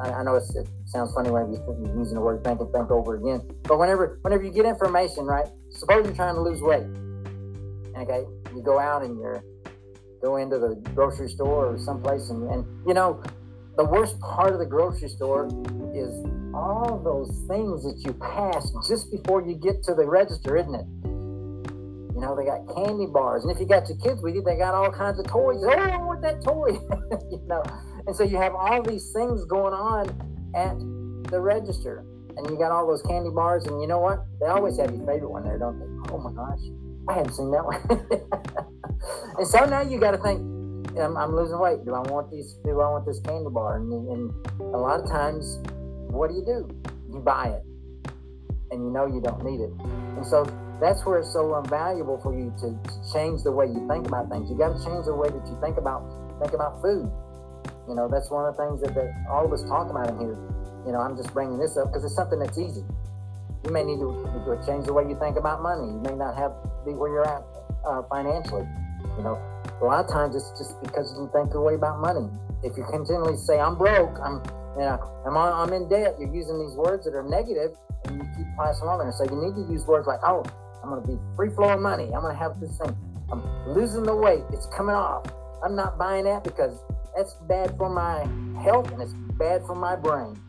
I, 0.03 0.11
I 0.11 0.23
know 0.23 0.37
it 0.37 0.45
sounds 0.87 1.13
funny 1.15 1.31
when 1.31 1.53
you're 1.53 1.99
using 1.99 2.15
the 2.15 2.21
word 2.21 2.45
think 2.45 2.61
and 2.61 2.73
think 2.73 2.91
over 2.91 3.17
again, 3.17 3.43
but 3.65 3.79
whenever 3.79 4.19
whenever 4.23 4.43
you 4.43 4.53
get 4.53 4.67
information, 4.67 5.25
right? 5.25 5.47
Suppose 5.71 6.07
you're 6.07 6.15
trying 6.15 6.35
to 6.35 6.43
lose 6.43 6.61
weight. 6.63 6.87
Okay, 7.97 8.25
you 8.55 8.63
go 8.63 8.79
out 8.79 9.03
and 9.03 9.19
you're 9.19 9.43
go 10.23 10.37
into 10.37 10.59
the 10.59 10.75
grocery 10.95 11.29
store 11.29 11.75
or 11.75 11.79
someplace 11.79 12.31
and, 12.31 12.49
and 12.51 12.65
you 12.87 12.95
know 12.95 13.23
the 13.77 13.85
worst 13.85 14.19
part 14.21 14.53
of 14.53 14.59
the 14.59 14.67
grocery 14.67 15.09
store 15.09 15.47
is 15.95 16.11
all 16.55 17.01
those 17.05 17.31
things 17.47 17.85
that 17.85 17.97
you 18.05 18.13
pass 18.15 18.73
just 18.89 19.11
before 19.11 19.47
you 19.47 19.55
get 19.55 19.83
to 19.83 19.95
the 19.95 20.05
register 20.05 20.57
isn't 20.57 20.75
it 20.75 20.87
you 22.15 22.21
know 22.21 22.35
they 22.35 22.45
got 22.45 22.67
candy 22.75 23.07
bars 23.07 23.45
and 23.45 23.53
if 23.55 23.61
you 23.61 23.67
got 23.67 23.89
your 23.89 23.99
kids 23.99 24.21
with 24.23 24.35
you 24.35 24.43
they 24.43 24.57
got 24.57 24.75
all 24.75 24.91
kinds 24.91 25.19
of 25.21 25.27
toys 25.27 25.63
oh 25.63 25.71
i 25.71 25.97
want 25.99 26.21
that 26.21 26.43
toy 26.43 26.69
you 27.31 27.41
know 27.47 27.63
and 28.09 28.17
so 28.17 28.25
you 28.25 28.37
have 28.37 28.55
all 28.55 28.83
these 28.83 29.13
things 29.13 29.45
going 29.45 29.75
on 29.75 30.09
at 30.57 30.77
the 31.31 31.39
register 31.39 32.05
and 32.37 32.49
you 32.51 32.59
got 32.59 32.73
all 32.73 32.87
those 32.87 33.03
candy 33.03 33.31
bars 33.31 33.67
and 33.67 33.81
you 33.81 33.87
know 33.87 34.01
what 34.01 34.25
they 34.41 34.47
always 34.47 34.79
have 34.79 34.91
your 34.91 35.07
favorite 35.07 35.31
one 35.31 35.45
there 35.45 35.59
don't 35.59 35.79
they 35.79 36.13
oh 36.13 36.19
my 36.19 36.33
gosh 36.33 36.59
i 37.09 37.13
hadn't 37.13 37.33
seen 37.33 37.51
that 37.51 37.65
one 37.65 37.79
and 39.39 39.47
so 39.47 39.65
now 39.65 39.83
you 39.83 39.99
got 39.99 40.13
to 40.13 40.19
think, 40.19 40.41
I'm, 40.99 41.17
I'm, 41.17 41.35
losing 41.35 41.59
weight. 41.59 41.85
Do 41.85 41.95
I 41.95 42.01
want 42.11 42.31
these? 42.31 42.59
Do 42.65 42.81
I 42.81 42.91
want 42.91 43.07
this 43.07 43.21
candy 43.21 43.51
bar? 43.51 43.77
And, 43.77 43.93
and 43.93 44.75
a 44.75 44.79
lot 44.79 45.01
of 45.01 45.09
times, 45.09 45.59
what 46.11 46.29
do 46.29 46.35
you 46.35 46.45
do? 46.45 46.69
You 47.13 47.21
buy 47.21 47.49
it, 47.55 47.63
and 48.71 48.83
you 48.83 48.91
know 48.91 49.07
you 49.07 49.21
don't 49.21 49.45
need 49.45 49.61
it. 49.61 49.71
And 50.17 50.27
so 50.27 50.45
that's 50.81 51.05
where 51.05 51.19
it's 51.19 51.33
so 51.33 51.57
invaluable 51.59 52.19
for 52.23 52.35
you 52.35 52.53
to, 52.61 52.75
to 52.75 53.13
change 53.13 53.43
the 53.43 53.53
way 53.53 53.67
you 53.67 53.87
think 53.89 54.07
about 54.07 54.31
things. 54.31 54.51
You 54.51 54.59
got 54.59 54.77
to 54.77 54.85
change 54.85 55.07
the 55.07 55.15
way 55.15 55.29
that 55.29 55.47
you 55.47 55.59
think 55.63 55.79
about 55.79 56.03
think 56.43 56.53
about 56.53 56.83
food. 56.83 57.11
You 57.89 57.95
know, 57.95 58.09
that's 58.09 58.31
one 58.31 58.45
of 58.45 58.57
the 58.57 58.63
things 58.63 58.81
that, 58.83 58.95
that 58.95 59.09
all 59.31 59.47
of 59.47 59.53
us 59.53 59.65
talk 59.65 59.89
about 59.89 60.11
in 60.11 60.19
here. 60.21 60.37
You 60.85 60.93
know, 60.93 61.01
I'm 61.01 61.17
just 61.17 61.33
bringing 61.33 61.59
this 61.59 61.77
up 61.77 61.89
because 61.89 62.05
it's 62.05 62.15
something 62.15 62.39
that's 62.39 62.59
easy. 62.59 62.85
You 63.65 63.71
may 63.73 63.83
need 63.83 63.99
to, 63.99 64.13
change 64.65 64.87
the 64.87 64.93
way 64.93 65.05
you 65.09 65.19
think 65.19 65.37
about 65.37 65.63
money. 65.63 65.87
You 65.87 66.01
may 66.01 66.15
not 66.15 66.37
have 66.37 66.53
be 66.85 66.93
where 66.93 67.11
you're 67.11 67.27
at 67.27 67.43
uh, 67.85 68.03
financially. 68.09 68.67
You 69.17 69.23
know, 69.25 69.37
a 69.81 69.85
lot 69.85 70.05
of 70.05 70.11
times 70.11 70.37
it's 70.37 70.51
just 70.59 70.81
because 70.83 71.13
you 71.17 71.31
think 71.33 71.53
your 71.53 71.63
way 71.63 71.75
about 71.75 72.01
money. 72.01 72.29
If 72.63 72.77
you 72.77 72.85
continually 72.91 73.37
say, 73.37 73.59
I'm 73.59 73.77
broke, 73.77 74.19
I'm, 74.21 74.43
you 74.77 74.85
know, 74.85 74.99
I'm, 75.27 75.37
on, 75.37 75.53
I'm 75.53 75.73
in 75.73 75.89
debt, 75.89 76.17
you're 76.19 76.33
using 76.33 76.59
these 76.59 76.75
words 76.77 77.05
that 77.05 77.15
are 77.15 77.23
negative 77.23 77.77
and 78.05 78.19
you 78.19 78.25
keep 78.37 78.47
passing 78.57 78.89
on 78.89 78.99
there. 78.99 79.13
So 79.13 79.25
you 79.25 79.37
need 79.37 79.55
to 79.55 79.73
use 79.73 79.87
words 79.87 80.07
like, 80.07 80.21
oh, 80.25 80.45
I'm 80.83 80.91
going 80.91 81.03
to 81.03 81.09
be 81.09 81.19
free 81.37 81.51
flowing 81.51 81.83
money. 81.83 82.05
I'm 82.05 82.23
going 82.23 82.35
to 82.35 82.39
have 82.39 82.61
this 82.61 82.77
thing. 82.79 82.97
I'm 83.31 83.43
losing 83.69 84.03
the 84.05 84.15
weight. 84.15 84.43
It's 84.53 84.67
coming 84.75 84.95
off. 84.95 85.27
I'm 85.63 85.75
not 85.77 85.99
buying 85.99 86.25
that 86.25 86.45
because 86.45 86.81
that's 87.19 87.35
bad 87.49 87.77
for 87.77 87.91
my 87.91 88.21
health 88.63 88.93
and 88.93 89.03
it's 89.03 89.13
bad 89.37 89.61
for 89.67 89.75
my 89.75 89.97
brain. 89.97 90.41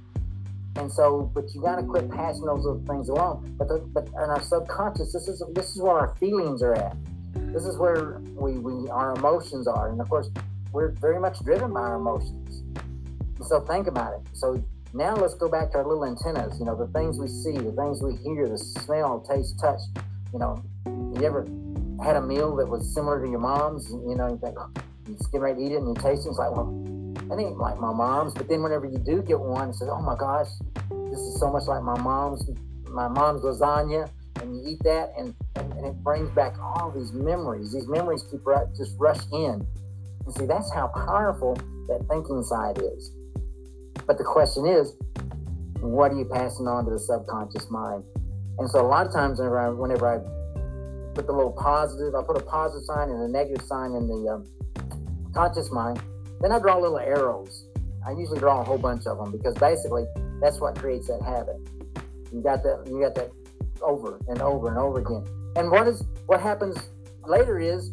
And 0.76 0.92
so, 0.92 1.32
but 1.34 1.52
you 1.56 1.62
got 1.62 1.78
to 1.78 1.84
quit 1.84 2.12
passing 2.12 2.46
those 2.46 2.64
little 2.64 2.84
things 2.86 3.10
along. 3.10 3.56
But 3.58 3.68
the, 3.68 3.80
but 3.80 4.08
in 4.10 4.30
our 4.30 4.42
subconscious, 4.42 5.12
this 5.12 5.28
is 5.28 5.42
this 5.54 5.76
is 5.76 5.82
where 5.82 5.98
our 5.98 6.16
feelings 6.20 6.62
are 6.62 6.76
at. 6.76 6.96
This 7.34 7.66
is 7.66 7.76
where 7.78 8.20
we, 8.36 8.60
we 8.60 8.88
our 8.90 9.16
emotions 9.16 9.68
are, 9.68 9.90
and 9.90 10.00
of 10.00 10.08
course, 10.10 10.30
we're 10.72 10.92
very 10.92 11.20
much 11.20 11.40
driven 11.40 11.74
by 11.74 11.82
our 11.82 11.96
emotions. 11.96 12.62
So 13.42 13.62
think 13.62 13.88
about 13.88 14.14
it. 14.14 14.22
So 14.34 14.64
now 14.94 15.16
let's 15.16 15.34
go 15.34 15.50
back 15.50 15.72
to 15.72 15.80
our 15.80 15.88
little 15.88 16.06
antennas. 16.06 16.60
You 16.60 16.66
know, 16.66 16.76
the 16.76 16.88
things 16.94 17.18
we 17.18 17.28
see, 17.28 17.58
the 17.58 17.72
things 17.72 18.04
we 18.04 18.16
hear, 18.18 18.48
the 18.48 18.60
smell, 18.60 19.22
taste, 19.22 19.60
touch. 19.60 19.82
You 20.32 20.40
know, 20.40 20.64
you 20.86 21.26
ever 21.26 21.48
had 22.04 22.16
a 22.16 22.22
meal 22.22 22.56
that 22.58 22.70
was 22.70 22.94
similar 22.94 23.20
to 23.26 23.30
your 23.30 23.40
mom's? 23.40 23.90
You 23.90 24.16
know, 24.16 24.30
you 24.30 24.38
think 24.38 24.56
you 25.10 25.18
just 25.18 25.32
get 25.32 25.42
ready 25.42 25.60
to 25.60 25.66
eat 25.66 25.72
it, 25.74 25.78
and 25.78 25.88
you 25.88 25.94
taste 25.96 26.26
it. 26.26 26.30
It's 26.30 26.40
like, 26.40 26.52
well, 26.52 26.70
that 27.30 27.40
ain't 27.40 27.58
like 27.58 27.80
my 27.80 27.94
mom's. 27.94 28.34
But 28.34 28.48
then 28.50 28.64
whenever 28.64 28.86
you 28.86 28.98
do 28.98 29.22
get 29.22 29.40
one, 29.40 29.70
it 29.70 29.76
says, 29.76 29.90
oh 29.92 30.02
my 30.02 30.16
gosh, 30.16 30.48
this 31.10 31.20
is 31.20 31.40
so 31.40 31.52
much 31.52 31.64
like 31.68 31.84
my 31.84 32.00
mom's. 32.00 32.50
My 32.90 33.08
mom's 33.08 33.42
lasagna 33.42 34.10
and 34.42 34.56
you 34.56 34.72
eat 34.72 34.84
that, 34.84 35.12
and, 35.18 35.36
and, 35.58 35.74
and, 35.74 35.86
it 35.86 36.02
brings 36.02 36.30
back 36.32 36.58
all 36.60 36.92
these 36.92 37.12
memories. 37.12 37.74
These 37.74 37.88
memories 37.88 38.24
keep 38.32 38.40
just 38.76 38.96
rush 38.98 39.20
in. 39.34 39.68
And 40.26 40.36
see, 40.36 40.46
that's 40.46 40.74
how 40.74 40.88
powerful 40.88 41.56
that 41.88 42.06
thinking 42.10 42.42
side 42.44 42.78
is. 42.78 43.12
But 44.08 44.18
the 44.18 44.24
question 44.24 44.66
is, 44.66 44.94
what 45.82 46.12
are 46.12 46.18
you 46.18 46.26
passing 46.26 46.68
on 46.68 46.86
to 46.86 46.92
the 46.92 47.00
subconscious 47.00 47.70
mind? 47.70 48.06
And 48.60 48.70
so 48.70 48.80
a 48.80 48.88
lot 48.88 49.06
of 49.06 49.14
times, 49.14 49.40
whenever 49.40 49.60
I, 49.60 49.70
whenever 49.70 50.08
I 50.08 50.20
put 51.20 51.28
the 51.28 51.34
little 51.34 51.52
positive. 51.52 52.16
I 52.16 52.24
put 52.24 52.38
a 52.38 52.46
positive 52.46 52.86
sign 52.86 53.10
and 53.10 53.22
a 53.22 53.28
negative 53.28 53.66
sign 53.66 53.92
in 53.92 54.08
the 54.08 54.30
um, 54.32 54.48
conscious 55.40 55.72
mind. 55.72 56.02
Then 56.42 56.52
I 56.52 56.60
draw 56.60 56.78
little 56.78 57.00
arrows. 57.00 57.66
I 58.06 58.12
usually 58.12 58.40
draw 58.40 58.60
a 58.60 58.64
whole 58.64 58.78
bunch 58.78 59.06
of 59.08 59.18
them 59.18 59.32
because 59.32 59.56
basically 59.56 60.06
that's 60.42 60.60
what 60.60 60.78
creates 60.78 61.08
that 61.08 61.22
habit. 61.22 61.56
You 62.34 62.42
got 62.42 62.62
that. 62.64 62.84
You 62.88 63.00
got 63.00 63.16
that 63.16 63.32
over 63.82 64.20
and 64.28 64.42
over 64.42 64.68
and 64.68 64.78
over 64.78 65.00
again. 65.00 65.26
And 65.56 65.72
what 65.72 65.88
is 65.88 66.04
what 66.26 66.42
happens 66.42 66.76
later 67.26 67.58
is 67.58 67.92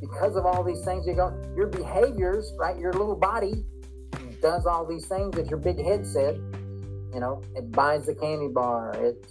because 0.00 0.36
of 0.36 0.44
all 0.44 0.62
these 0.62 0.84
things 0.84 1.06
you 1.06 1.14
go, 1.14 1.32
your 1.56 1.66
behaviors, 1.66 2.52
right? 2.58 2.78
Your 2.78 2.92
little 2.92 3.16
body 3.16 3.64
does 4.42 4.66
all 4.66 4.86
these 4.86 5.06
things 5.06 5.34
that 5.36 5.48
your 5.48 5.58
big 5.58 5.82
head 5.82 6.06
said. 6.06 6.36
You 7.14 7.20
know, 7.20 7.42
it 7.54 7.72
buys 7.72 8.04
the 8.04 8.14
candy 8.14 8.48
bar. 8.48 8.94
It 8.96 9.26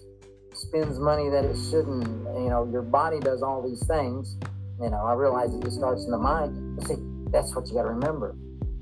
spends 0.54 0.98
money 0.98 1.30
that 1.30 1.46
it 1.46 1.58
shouldn't. 1.70 2.08
You 2.42 2.50
know, 2.50 2.68
your 2.72 2.82
body 2.82 3.20
does 3.20 3.44
all 3.44 3.62
these 3.62 3.86
things. 3.86 4.36
You 4.82 4.90
know, 4.90 5.06
I 5.06 5.14
realize 5.14 5.54
it 5.54 5.64
just 5.64 5.78
starts 5.78 6.06
in 6.06 6.12
the 6.12 6.18
mind. 6.18 6.84
See, 6.88 6.98
that's 7.32 7.56
what 7.56 7.68
you 7.68 7.74
got 7.74 7.84
to 7.84 7.90
remember. 7.90 8.36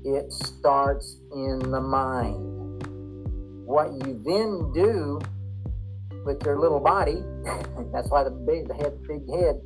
It 0.04 0.32
starts 0.32 1.18
in 1.32 1.58
the 1.70 1.80
mind. 1.80 2.84
What 3.66 3.92
you 3.92 4.20
then 4.24 4.72
do 4.72 5.20
with 6.24 6.42
your 6.44 6.58
little 6.58 6.80
body, 6.80 7.22
that's 7.92 8.10
why 8.10 8.24
the 8.24 8.30
big 8.30 8.68
the 8.68 8.74
head, 8.74 9.00
big 9.08 9.28
head, 9.30 9.60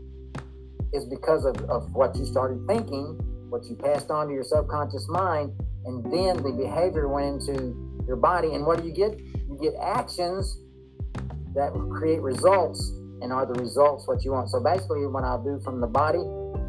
is 0.92 1.04
because 1.06 1.44
of, 1.44 1.56
of 1.68 1.92
what 1.94 2.16
you 2.16 2.24
started 2.24 2.64
thinking, 2.66 3.18
what 3.50 3.64
you 3.64 3.76
passed 3.76 4.10
on 4.10 4.28
to 4.28 4.32
your 4.32 4.44
subconscious 4.44 5.06
mind, 5.08 5.52
and 5.84 6.04
then 6.12 6.36
the 6.42 6.52
behavior 6.52 7.08
went 7.08 7.48
into 7.48 7.74
your 8.06 8.16
body. 8.16 8.54
And 8.54 8.66
what 8.66 8.80
do 8.80 8.86
you 8.86 8.94
get? 8.94 9.18
You 9.18 9.58
get 9.60 9.74
actions 9.80 10.60
that 11.54 11.72
create 11.90 12.20
results, 12.20 12.90
and 13.20 13.32
are 13.32 13.46
the 13.46 13.58
results 13.60 14.06
what 14.06 14.24
you 14.24 14.32
want? 14.32 14.50
So 14.50 14.60
basically, 14.60 15.06
what 15.06 15.24
I'll 15.24 15.42
do 15.42 15.60
from 15.64 15.80
the 15.80 15.86
body, 15.86 16.22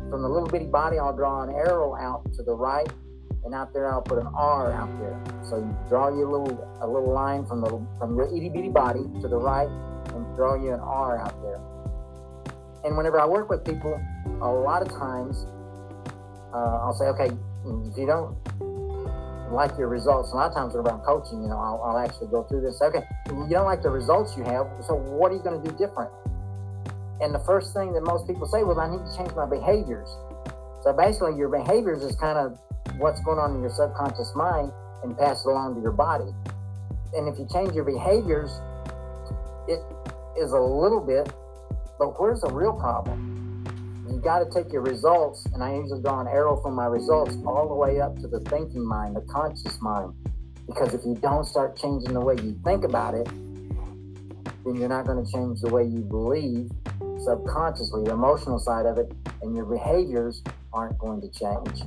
from 0.10 0.22
the 0.22 0.30
little 0.30 0.48
bitty 0.48 0.66
body, 0.66 0.98
I'll 0.98 1.16
draw 1.16 1.44
an 1.44 1.50
arrow 1.50 1.96
out 1.96 2.32
to 2.34 2.44
the 2.44 2.54
right, 2.54 2.90
and 3.44 3.54
out 3.54 3.74
there 3.74 3.92
I'll 3.92 4.02
put 4.02 4.20
an 4.20 4.28
R 4.36 4.72
out 4.72 4.90
there. 5.00 5.20
So 5.44 5.58
you 5.58 5.78
draw 5.88 6.10
your 6.10 6.30
little 6.30 6.68
a 6.82 6.88
little 6.88 7.14
line 7.14 7.46
from 7.46 7.62
the 7.62 7.70
from 7.98 8.16
your 8.16 8.28
itty 8.36 8.50
bitty 8.50 8.70
body 8.70 9.02
to 9.22 9.28
the 9.28 9.38
right, 9.38 9.70
and 10.14 10.36
draw 10.36 10.56
you 10.56 10.74
an 10.74 10.80
R 10.80 11.20
out 11.20 11.42
there. 11.42 11.62
And 12.84 12.96
whenever 12.98 13.20
I 13.20 13.26
work 13.26 13.50
with 13.50 13.66
people, 13.66 14.00
a 14.42 14.50
lot 14.50 14.82
of 14.82 14.90
times 14.90 15.46
uh, 16.54 16.80
I'll 16.82 16.94
say, 16.94 17.06
okay, 17.06 17.30
if 17.88 17.98
you 17.98 18.06
don't 18.08 18.36
like 19.52 19.78
your 19.78 19.88
results. 19.88 20.32
A 20.32 20.36
lot 20.36 20.50
of 20.50 20.56
times 20.56 20.76
when 20.76 20.88
I'm 20.88 21.00
coaching, 21.00 21.42
you 21.42 21.50
know, 21.50 21.58
I'll, 21.58 21.82
I'll 21.84 21.98
actually 21.98 22.28
go 22.28 22.44
through 22.44 22.62
this. 22.62 22.82
Okay, 22.82 23.04
you 23.28 23.48
don't 23.50 23.66
like 23.66 23.82
the 23.82 23.90
results 23.90 24.38
you 24.38 24.44
have, 24.44 24.68
so 24.86 24.96
what 24.96 25.32
are 25.32 25.36
you 25.36 25.44
going 25.44 25.62
to 25.62 25.70
do 25.70 25.76
different? 25.78 26.12
And 27.22 27.34
the 27.34 27.40
first 27.40 27.74
thing 27.74 27.94
that 27.94 28.02
most 28.02 28.28
people 28.28 28.48
say, 28.48 28.64
well, 28.64 28.80
I 28.80 28.90
need 28.90 29.04
to 29.04 29.18
change 29.18 29.32
my 29.36 29.46
behaviors. 29.46 30.08
So 30.84 30.94
basically, 30.94 31.36
your 31.38 31.50
behaviors 31.50 32.04
is 32.04 32.16
kind 32.16 32.38
of 32.38 32.58
what's 32.98 33.22
going 33.22 33.40
on 33.40 33.56
in 33.56 33.62
your 33.62 33.72
subconscious 33.72 34.34
mind 34.36 34.72
and 35.04 35.18
pass 35.18 35.46
it 35.46 35.50
along 35.50 35.76
to 35.76 35.82
your 35.82 35.92
body. 35.92 36.32
And 37.14 37.28
if 37.28 37.40
you 37.40 37.48
change 37.52 37.74
your 37.74 37.84
behaviors, 37.84 38.52
it 39.68 39.80
is 40.38 40.52
a 40.52 40.60
little 40.60 41.02
bit, 41.02 41.32
but 41.98 42.20
where's 42.20 42.42
the 42.42 42.52
real 42.52 42.74
problem? 42.74 43.40
you 44.20 44.26
got 44.26 44.40
to 44.40 44.50
take 44.52 44.74
your 44.74 44.82
results, 44.82 45.46
and 45.54 45.64
I 45.64 45.76
usually 45.76 46.02
draw 46.02 46.20
an 46.20 46.28
arrow 46.28 46.62
from 46.62 46.76
my 46.76 46.88
results 46.88 47.38
all 47.46 47.70
the 47.70 47.76
way 47.76 48.02
up 48.02 48.20
to 48.20 48.28
the 48.28 48.42
thinking 48.42 48.86
mind, 48.86 49.16
the 49.16 49.22
conscious 49.22 49.80
mind. 49.82 50.14
Because 50.68 50.94
if 50.94 51.06
you 51.06 51.16
don't 51.22 51.46
start 51.46 51.78
changing 51.78 52.14
the 52.14 52.20
way 52.20 52.36
you 52.36 52.60
think 52.66 52.84
about 52.84 53.14
it, 53.14 53.26
then 54.66 54.76
you're 54.76 54.90
not 54.90 55.06
going 55.06 55.24
to 55.24 55.32
change 55.32 55.62
the 55.62 55.70
way 55.70 55.84
you 55.86 56.00
believe 56.00 56.70
subconsciously, 57.20 58.04
the 58.04 58.12
emotional 58.12 58.60
side 58.60 58.86
of 58.86 58.98
it, 58.98 59.12
and 59.42 59.56
your 59.56 59.66
behaviors 59.66 60.44
aren't 60.74 60.98
going 60.98 61.22
to 61.22 61.30
change. 61.30 61.82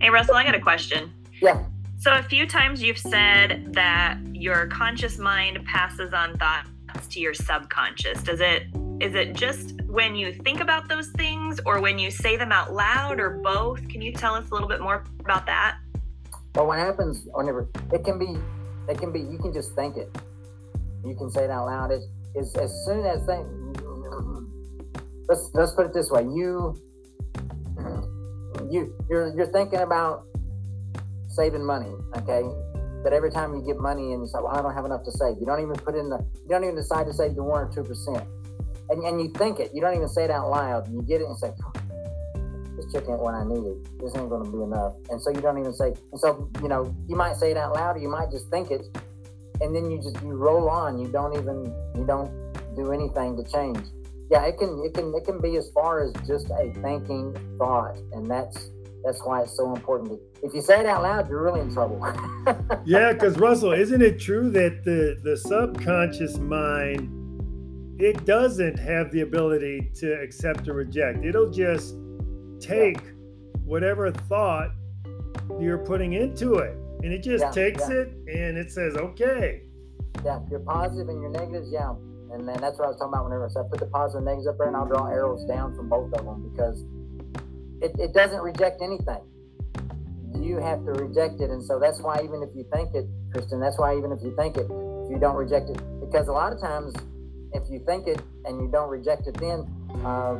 Hey, 0.00 0.10
Russell, 0.10 0.36
I 0.36 0.44
got 0.44 0.54
a 0.54 0.60
question. 0.60 1.12
Yeah. 1.40 1.64
So, 1.98 2.14
a 2.14 2.22
few 2.22 2.46
times 2.46 2.82
you've 2.82 2.98
said 2.98 3.72
that 3.72 4.18
your 4.32 4.68
conscious 4.68 5.18
mind 5.18 5.64
passes 5.64 6.12
on 6.12 6.36
thoughts 6.38 7.08
to 7.10 7.20
your 7.20 7.34
subconscious. 7.34 8.22
Does 8.22 8.40
it 8.40 8.64
is 9.00 9.14
it 9.14 9.34
just 9.34 9.80
when 9.86 10.16
you 10.16 10.32
think 10.32 10.60
about 10.60 10.88
those 10.88 11.08
things 11.10 11.60
or 11.64 11.80
when 11.80 11.98
you 11.98 12.10
say 12.10 12.36
them 12.36 12.50
out 12.50 12.72
loud 12.72 13.20
or 13.20 13.30
both? 13.30 13.86
Can 13.88 14.02
you 14.02 14.12
tell 14.12 14.34
us 14.34 14.48
a 14.50 14.52
little 14.52 14.68
bit 14.68 14.80
more 14.80 15.04
about 15.20 15.46
that? 15.46 15.78
Well, 16.54 16.66
what 16.66 16.78
happens 16.78 17.26
whenever 17.32 17.68
it 17.92 18.04
can 18.04 18.18
be, 18.18 18.36
it 18.88 18.98
can 18.98 19.12
be, 19.12 19.20
you 19.20 19.38
can 19.38 19.52
just 19.52 19.74
think 19.74 19.96
it. 19.96 20.10
You 21.04 21.14
can 21.14 21.30
say 21.30 21.44
it 21.44 21.50
out 21.50 21.66
loud. 21.66 21.92
Is 21.92 22.08
is 22.34 22.54
as 22.56 22.72
soon 22.84 23.04
as 23.04 23.26
they, 23.26 23.42
let's 25.28 25.50
let's 25.54 25.72
put 25.72 25.86
it 25.86 25.92
this 25.92 26.10
way. 26.10 26.22
You 26.22 26.74
you 28.70 28.94
you're 29.08 29.36
you're 29.36 29.52
thinking 29.52 29.80
about 29.80 30.24
saving 31.28 31.64
money, 31.64 31.92
okay? 32.16 32.42
But 33.04 33.12
every 33.12 33.30
time 33.30 33.54
you 33.54 33.62
get 33.64 33.78
money 33.78 34.12
and 34.12 34.22
you 34.22 34.26
say, 34.26 34.40
well, 34.42 34.48
I 34.48 34.60
don't 34.60 34.74
have 34.74 34.84
enough 34.84 35.04
to 35.04 35.12
save. 35.12 35.36
You 35.38 35.46
don't 35.46 35.62
even 35.62 35.76
put 35.76 35.94
in 35.94 36.10
the, 36.10 36.18
you 36.42 36.48
don't 36.48 36.64
even 36.64 36.74
decide 36.74 37.06
to 37.06 37.12
save 37.12 37.36
the 37.36 37.44
one 37.44 37.68
or 37.68 37.72
two 37.72 37.84
percent 37.84 38.26
and, 38.90 39.04
and 39.04 39.20
you 39.20 39.30
think 39.32 39.60
it. 39.60 39.70
You 39.74 39.80
don't 39.80 39.94
even 39.94 40.08
say 40.08 40.24
it 40.24 40.30
out 40.30 40.50
loud. 40.50 40.86
And 40.86 40.96
you 40.96 41.02
get 41.02 41.20
it 41.20 41.26
and 41.26 41.36
say, 41.38 41.52
this 42.76 42.90
chicken 42.92 43.12
ain't 43.12 43.20
what 43.20 43.34
I 43.34 43.44
needed. 43.44 43.76
This 44.00 44.16
ain't 44.16 44.28
going 44.28 44.44
to 44.44 44.50
be 44.50 44.62
enough. 44.62 44.94
And 45.10 45.20
so 45.20 45.30
you 45.30 45.40
don't 45.40 45.58
even 45.58 45.72
say. 45.72 45.92
And 46.12 46.20
so 46.20 46.48
you 46.62 46.68
know, 46.68 46.94
you 47.08 47.16
might 47.16 47.36
say 47.36 47.50
it 47.50 47.56
out 47.56 47.74
loud, 47.74 47.96
or 47.96 47.98
you 47.98 48.08
might 48.08 48.30
just 48.30 48.48
think 48.50 48.70
it, 48.70 48.86
and 49.60 49.74
then 49.74 49.90
you 49.90 49.98
just 49.98 50.22
you 50.22 50.32
roll 50.32 50.68
on. 50.68 50.98
You 50.98 51.08
don't 51.08 51.34
even 51.34 51.64
you 51.96 52.04
don't 52.06 52.30
do 52.76 52.92
anything 52.92 53.36
to 53.36 53.44
change. 53.50 53.78
Yeah, 54.30 54.44
it 54.44 54.58
can 54.58 54.82
it 54.84 54.94
can 54.94 55.14
it 55.14 55.24
can 55.24 55.40
be 55.40 55.56
as 55.56 55.70
far 55.70 56.02
as 56.02 56.12
just 56.26 56.50
a 56.50 56.72
thinking 56.82 57.36
thought, 57.58 57.98
and 58.12 58.30
that's 58.30 58.70
that's 59.04 59.22
why 59.24 59.42
it's 59.42 59.56
so 59.56 59.74
important. 59.74 60.10
To, 60.10 60.46
if 60.46 60.54
you 60.54 60.60
say 60.60 60.80
it 60.80 60.86
out 60.86 61.02
loud, 61.02 61.28
you're 61.28 61.42
really 61.42 61.60
in 61.60 61.72
trouble. 61.72 62.00
yeah, 62.84 63.12
because 63.12 63.38
Russell, 63.38 63.72
isn't 63.72 64.02
it 64.02 64.20
true 64.20 64.50
that 64.50 64.84
the 64.84 65.18
the 65.22 65.36
subconscious 65.36 66.38
mind 66.38 67.14
it 67.98 68.24
doesn't 68.24 68.78
have 68.78 69.10
the 69.10 69.22
ability 69.22 69.90
to 69.96 70.12
accept 70.20 70.68
or 70.68 70.74
reject. 70.74 71.24
It'll 71.24 71.50
just 71.50 71.96
take 72.60 73.00
whatever 73.64 74.12
thought 74.12 74.70
you're 75.58 75.78
putting 75.78 76.12
into 76.12 76.54
it 76.56 76.76
and 77.02 77.12
it 77.12 77.22
just 77.22 77.44
yeah, 77.44 77.50
takes 77.50 77.88
yeah. 77.88 77.96
it 77.96 78.08
and 78.28 78.56
it 78.56 78.70
says, 78.70 78.94
okay. 78.94 79.62
Yeah, 80.24 80.40
you're 80.48 80.60
positive 80.60 81.08
and 81.08 81.20
you're 81.20 81.30
negatives, 81.30 81.70
yeah. 81.72 81.94
And 82.32 82.46
then 82.46 82.60
that's 82.60 82.78
what 82.78 82.86
I 82.86 82.88
was 82.88 82.98
talking 82.98 83.14
about 83.14 83.24
whenever 83.24 83.46
I 83.46 83.48
said 83.48 83.70
put 83.70 83.80
the 83.80 83.86
positive 83.86 84.24
negatives 84.24 84.46
up 84.46 84.58
there 84.58 84.68
and 84.68 84.76
I'll 84.76 84.86
draw 84.86 85.06
arrows 85.06 85.44
down 85.44 85.74
from 85.74 85.88
both 85.88 86.12
of 86.12 86.24
them 86.24 86.48
because 86.50 86.84
it, 87.80 87.92
it 87.98 88.12
doesn't 88.12 88.40
reject 88.40 88.82
anything. 88.82 89.22
You 90.34 90.58
have 90.58 90.84
to 90.84 90.92
reject 90.92 91.40
it. 91.40 91.50
And 91.50 91.64
so 91.64 91.78
that's 91.78 92.00
why 92.00 92.20
even 92.22 92.42
if 92.42 92.54
you 92.54 92.66
think 92.72 92.94
it, 92.94 93.06
Kristen, 93.32 93.60
that's 93.60 93.78
why 93.78 93.96
even 93.96 94.12
if 94.12 94.22
you 94.22 94.34
think 94.36 94.56
it, 94.56 94.66
if 94.68 95.10
you 95.10 95.18
don't 95.18 95.36
reject 95.36 95.70
it, 95.70 95.80
because 96.00 96.28
a 96.28 96.32
lot 96.32 96.52
of 96.52 96.60
times 96.60 96.94
if 97.52 97.68
you 97.70 97.78
think 97.86 98.06
it 98.06 98.20
and 98.44 98.60
you 98.60 98.68
don't 98.68 98.90
reject 98.90 99.26
it 99.26 99.36
then 99.38 99.66
uh, 100.04 100.36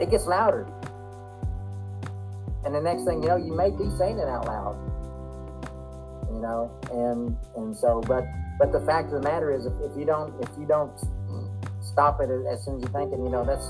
it 0.00 0.10
gets 0.10 0.26
louder 0.26 0.66
and 2.64 2.74
the 2.74 2.80
next 2.80 3.04
thing 3.04 3.22
you 3.22 3.28
know 3.28 3.36
you 3.36 3.54
may 3.54 3.70
be 3.70 3.88
saying 3.96 4.18
it 4.18 4.28
out 4.28 4.46
loud 4.46 4.76
you 6.32 6.40
know 6.40 6.70
and 6.92 7.36
and 7.56 7.76
so 7.76 8.00
but 8.06 8.24
but 8.58 8.72
the 8.72 8.80
fact 8.80 9.12
of 9.12 9.22
the 9.22 9.28
matter 9.28 9.52
is 9.54 9.66
if, 9.66 9.72
if 9.84 9.96
you 9.96 10.04
don't 10.04 10.32
if 10.42 10.48
you 10.58 10.66
don't 10.66 10.98
stop 11.86 12.20
it 12.20 12.30
as 12.50 12.64
soon 12.64 12.76
as 12.76 12.82
you 12.82 12.88
think 12.88 13.12
it 13.12 13.18
you 13.18 13.30
know 13.30 13.44
that's 13.44 13.66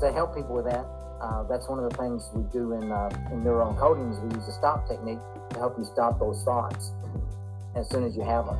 to 0.00 0.12
help 0.12 0.34
people 0.34 0.54
with 0.54 0.64
that 0.64 0.86
uh, 1.20 1.42
that's 1.44 1.68
one 1.68 1.78
of 1.78 1.88
the 1.88 1.96
things 1.96 2.30
we 2.34 2.42
do 2.52 2.72
in 2.72 2.90
uh, 2.90 3.08
in 3.32 3.42
neuro 3.42 3.72
encoding 3.72 4.12
is 4.12 4.18
we 4.20 4.34
use 4.34 4.46
the 4.46 4.52
stop 4.52 4.86
technique 4.88 5.20
to 5.50 5.58
help 5.58 5.78
you 5.78 5.84
stop 5.84 6.18
those 6.18 6.42
thoughts 6.42 6.92
as 7.76 7.88
soon 7.88 8.04
as 8.04 8.16
you 8.16 8.22
have 8.22 8.46
them 8.46 8.58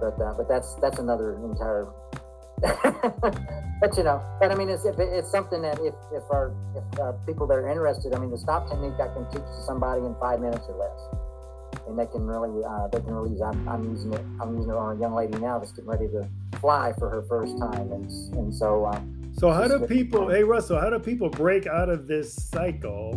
but 0.00 0.20
uh, 0.20 0.34
but 0.36 0.48
that's 0.48 0.74
that's 0.76 0.98
another 0.98 1.36
entire 1.44 1.88
but 3.80 3.96
you 3.96 4.02
know, 4.02 4.22
but 4.40 4.50
I 4.50 4.54
mean, 4.54 4.70
it's 4.70 4.86
if 4.86 4.98
it's 4.98 5.30
something 5.30 5.60
that 5.60 5.78
if 5.80 5.94
if 6.10 6.22
our 6.30 6.54
if 6.74 6.98
uh, 6.98 7.12
people 7.26 7.46
that 7.48 7.54
are 7.54 7.68
interested, 7.68 8.14
I 8.14 8.18
mean, 8.18 8.30
the 8.30 8.38
stop 8.38 8.68
technique 8.70 8.94
I 8.98 9.12
can 9.12 9.28
teach 9.30 9.44
to 9.44 9.62
somebody 9.66 10.00
in 10.00 10.14
five 10.18 10.40
minutes 10.40 10.64
or 10.68 10.76
less, 10.76 10.98
and 11.86 11.98
they 11.98 12.06
can 12.06 12.26
really 12.26 12.64
uh, 12.64 12.88
they 12.88 13.00
can 13.00 13.14
really 13.14 13.30
use. 13.30 13.40
I'm, 13.40 13.68
I'm 13.68 13.84
using 13.90 14.12
it. 14.12 14.24
I'm 14.40 14.56
using 14.56 14.70
it 14.70 14.76
on 14.76 14.96
a 14.96 15.00
young 15.00 15.14
lady 15.14 15.38
now 15.38 15.58
that's 15.58 15.72
getting 15.72 15.90
ready 15.90 16.08
to 16.08 16.28
fly 16.58 16.92
for 16.98 17.08
her 17.08 17.22
first 17.22 17.58
time, 17.58 17.92
and 17.92 18.10
and 18.36 18.54
so. 18.54 18.84
Uh, 18.86 19.00
so 19.38 19.52
how 19.52 19.68
do 19.68 19.86
people? 19.86 20.28
Hey 20.28 20.42
Russell, 20.42 20.80
how 20.80 20.90
do 20.90 20.98
people 20.98 21.28
break 21.28 21.66
out 21.66 21.88
of 21.88 22.06
this 22.06 22.34
cycle? 22.34 23.12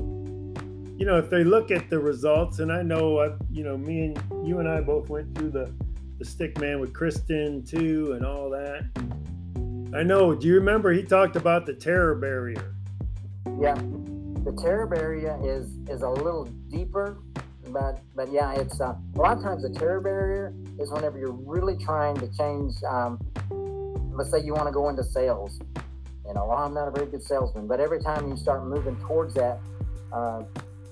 You 0.97 1.05
know, 1.05 1.17
if 1.17 1.29
they 1.29 1.45
look 1.45 1.71
at 1.71 1.89
the 1.89 1.97
results, 1.97 2.59
and 2.59 2.71
I 2.71 2.81
know, 2.81 3.17
uh, 3.17 3.37
you 3.49 3.63
know, 3.63 3.77
me 3.77 4.05
and 4.05 4.47
you 4.47 4.59
and 4.59 4.67
I 4.67 4.81
both 4.81 5.09
went 5.09 5.33
through 5.37 5.51
the 5.51 5.71
the 6.19 6.25
stick 6.25 6.59
man 6.59 6.79
with 6.79 6.93
Kristen 6.93 7.63
too, 7.63 8.11
and 8.13 8.25
all 8.25 8.49
that. 8.49 8.83
I 9.97 10.03
know. 10.03 10.35
Do 10.35 10.47
you 10.47 10.55
remember 10.55 10.91
he 10.91 11.03
talked 11.03 11.35
about 11.35 11.65
the 11.65 11.73
terror 11.73 12.15
barrier? 12.15 12.75
Yeah, 13.59 13.75
the 14.43 14.51
terror 14.61 14.85
barrier 14.85 15.39
is 15.41 15.77
is 15.89 16.01
a 16.01 16.09
little 16.09 16.45
deeper, 16.69 17.17
but 17.71 17.99
but 18.15 18.31
yeah, 18.31 18.53
it's 18.53 18.79
uh, 18.81 18.95
a 19.15 19.19
lot 19.19 19.37
of 19.37 19.43
times 19.43 19.63
the 19.63 19.69
terror 19.69 20.01
barrier 20.01 20.53
is 20.79 20.91
whenever 20.91 21.17
you're 21.17 21.31
really 21.31 21.77
trying 21.77 22.15
to 22.15 22.27
change. 22.37 22.73
Um, 22.83 23.19
let's 24.19 24.31
say 24.31 24.41
you 24.43 24.53
want 24.53 24.67
to 24.67 24.73
go 24.73 24.89
into 24.89 25.03
sales, 25.03 25.59
You 26.27 26.33
know, 26.33 26.45
well, 26.47 26.57
I'm 26.57 26.73
not 26.73 26.89
a 26.89 26.91
very 26.91 27.05
good 27.05 27.23
salesman, 27.23 27.67
but 27.67 27.79
every 27.79 28.01
time 28.01 28.29
you 28.29 28.35
start 28.35 28.65
moving 28.65 28.97
towards 28.97 29.33
that, 29.35 29.59
uh, 30.11 30.43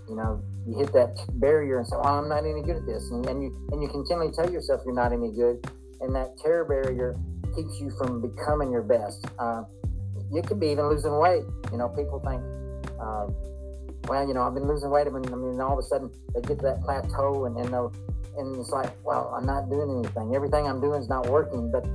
you 0.07 0.15
know, 0.15 0.41
you 0.65 0.77
hit 0.77 0.93
that 0.93 1.17
barrier 1.39 1.79
and 1.79 1.88
say, 1.88 1.98
"Well, 1.98 2.07
I'm 2.07 2.29
not 2.29 2.46
any 2.46 2.62
good 2.62 2.77
at 2.77 2.86
this," 2.86 3.12
and, 3.12 3.25
and 3.25 3.43
you 3.43 3.67
and 3.72 3.81
you 3.81 3.89
continually 3.89 4.31
tell 4.31 4.50
yourself 4.50 4.81
you're 4.86 4.93
not 4.93 5.12
any 5.12 5.31
good, 5.31 5.69
and 6.01 6.15
that 6.15 6.38
terror 6.38 6.65
barrier 6.65 7.15
keeps 7.55 7.79
you 7.79 7.91
from 7.98 8.22
becoming 8.22 8.72
your 8.72 8.84
best. 8.84 9.25
Uh, 9.38 9.63
you 10.31 10.41
could 10.41 10.60
be 10.60 10.67
even 10.67 10.88
losing 10.88 11.17
weight. 11.17 11.43
You 11.72 11.77
know, 11.77 11.89
people 11.89 12.19
think, 12.19 12.41
uh, 13.00 13.27
well, 14.08 14.28
you 14.28 14.34
know, 14.34 14.44
I've 14.44 14.54
been 14.54 14.68
losing 14.68 14.90
weight. 14.90 15.08
I 15.08 15.10
mean, 15.10 15.26
I 15.32 15.36
mean, 15.36 15.60
all 15.60 15.74
of 15.74 15.80
a 15.80 15.88
sudden 15.88 16.10
they 16.34 16.42
get 16.42 16.60
to 16.60 16.66
that 16.66 16.82
plateau, 16.82 17.46
and 17.46 17.58
and, 17.58 17.74
they'll 17.74 17.94
and 18.38 18.56
it's 18.58 18.70
like, 18.70 18.92
well, 19.04 19.34
I'm 19.36 19.46
not 19.46 19.70
doing 19.70 20.00
anything. 20.00 20.36
Everything 20.36 20.68
I'm 20.68 20.80
doing 20.80 21.02
is 21.02 21.10
not 21.10 21.28
working, 21.28 21.72
but 21.72 21.86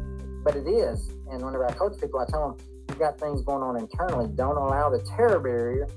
but 0.45 0.57
it 0.57 0.67
is. 0.69 1.11
And 1.31 1.43
whenever 1.43 1.67
I 1.67 1.73
coach 1.73 2.01
people, 2.01 2.21
I 2.21 2.27
tell 2.27 2.51
them, 2.51 2.67
you've 2.89 2.99
got 2.99 3.19
things 3.19 3.43
going 3.43 3.63
on 3.63 3.79
internally. 3.79 4.29
Don't 4.35 4.57
allow 4.57 4.91
the 4.91 4.99
terror 5.17 5.39
barrier 5.39 5.89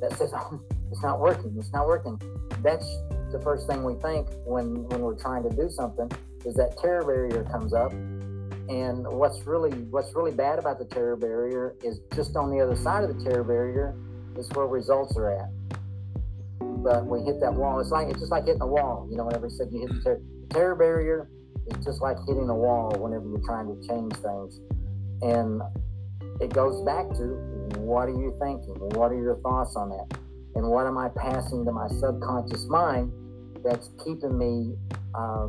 that 0.00 0.12
says, 0.16 0.32
oh, 0.36 0.60
it's 0.90 1.02
not 1.02 1.20
working. 1.20 1.54
It's 1.58 1.72
not 1.72 1.86
working. 1.86 2.20
That's 2.62 2.86
the 3.32 3.40
first 3.42 3.66
thing 3.66 3.82
we 3.82 3.94
think 3.94 4.28
when 4.44 4.84
when 4.88 5.00
we're 5.00 5.18
trying 5.18 5.42
to 5.42 5.50
do 5.50 5.68
something 5.68 6.10
is 6.44 6.54
that 6.54 6.78
terror 6.78 7.02
barrier 7.02 7.42
comes 7.44 7.72
up 7.72 7.92
and 8.68 9.06
what's 9.08 9.46
really 9.46 9.70
what's 9.90 10.14
really 10.14 10.30
bad 10.30 10.58
about 10.58 10.78
the 10.78 10.84
terror 10.84 11.16
barrier 11.16 11.74
is 11.82 12.00
just 12.14 12.36
on 12.36 12.50
the 12.50 12.60
other 12.60 12.76
side 12.76 13.04
of 13.04 13.14
the 13.14 13.24
terror 13.24 13.44
barrier 13.44 13.94
is 14.38 14.48
where 14.52 14.66
results 14.66 15.16
are 15.16 15.30
at. 15.30 15.50
But 16.82 17.06
we 17.06 17.22
hit 17.22 17.40
that 17.40 17.54
wall. 17.54 17.80
It's 17.80 17.90
like 17.90 18.08
it's 18.08 18.20
just 18.20 18.30
like 18.30 18.44
hitting 18.44 18.60
a 18.60 18.66
wall. 18.66 19.08
You 19.10 19.16
know, 19.16 19.24
whenever 19.24 19.46
you 19.46 19.56
said 19.56 19.68
you 19.72 19.80
hit 19.80 19.88
the 19.88 20.00
terror, 20.02 20.20
the 20.48 20.54
terror 20.54 20.74
barrier, 20.74 21.28
it's 21.66 21.84
just 21.84 22.02
like 22.02 22.16
hitting 22.26 22.48
a 22.48 22.54
wall 22.54 22.94
whenever 22.98 23.26
you're 23.26 23.44
trying 23.44 23.66
to 23.66 23.88
change 23.88 24.12
things. 24.16 24.60
And 25.22 25.62
it 26.40 26.52
goes 26.52 26.84
back 26.84 27.08
to 27.16 27.24
what 27.80 28.08
are 28.08 28.18
you 28.18 28.36
thinking? 28.40 28.74
What 28.98 29.12
are 29.12 29.20
your 29.20 29.36
thoughts 29.36 29.76
on 29.76 29.90
that? 29.90 30.18
And 30.54 30.68
what 30.68 30.86
am 30.86 30.98
I 30.98 31.08
passing 31.16 31.64
to 31.64 31.72
my 31.72 31.88
subconscious 31.88 32.66
mind 32.68 33.10
that's 33.64 33.90
keeping 34.04 34.36
me 34.36 34.74
uh, 35.14 35.48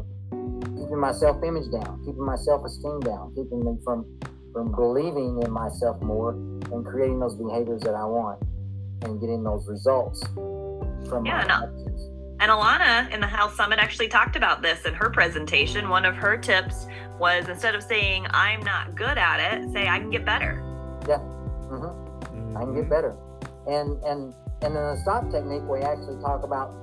keeping 0.77 1.00
my 1.00 1.12
self 1.12 1.44
image 1.44 1.70
down, 1.72 2.01
keeping 2.06 2.25
my 2.25 2.36
self 2.38 2.65
esteem 2.65 3.00
down, 3.01 3.34
keeping 3.36 3.63
me 3.63 3.77
from 3.84 4.06
from 4.54 4.72
believing 4.72 5.42
in 5.44 5.51
myself 5.51 6.01
more 6.01 6.32
and 6.32 6.86
creating 6.86 7.20
those 7.20 7.36
behaviors 7.36 7.82
that 7.82 7.94
I 7.94 8.06
want 8.06 8.42
and 9.05 9.19
getting 9.19 9.43
those 9.43 9.67
results 9.67 10.24
from 11.07 11.25
yeah, 11.25 11.45
my 11.47 11.47
no. 11.47 11.85
And 12.39 12.51
Alana 12.51 13.09
in 13.13 13.21
the 13.21 13.27
Health 13.27 13.55
Summit 13.55 13.79
actually 13.79 14.09
talked 14.09 14.35
about 14.35 14.62
this 14.62 14.85
in 14.85 14.93
her 14.93 15.09
presentation. 15.09 15.88
One 15.88 16.03
of 16.03 16.15
her 16.15 16.38
tips 16.38 16.85
was 17.17 17.47
instead 17.47 17.75
of 17.75 17.83
saying 17.83 18.27
I'm 18.31 18.62
not 18.62 18.95
good 18.95 19.17
at 19.17 19.39
it, 19.53 19.71
say 19.71 19.88
I 19.88 20.00
can 20.00 20.09
get 20.09 20.25
better. 20.25 20.62
Yeah, 21.07 21.17
mm-hmm. 21.17 21.85
Mm-hmm. 21.85 22.57
I 22.57 22.62
can 22.62 22.74
get 22.74 22.83
mm-hmm. 22.83 22.89
better. 22.89 23.15
And 23.67 24.03
and 24.03 24.33
and 24.62 24.75
in 24.75 24.81
the 24.81 24.97
stop 25.01 25.31
technique, 25.31 25.63
we 25.63 25.79
actually 25.79 26.21
talk 26.21 26.43
about 26.43 26.74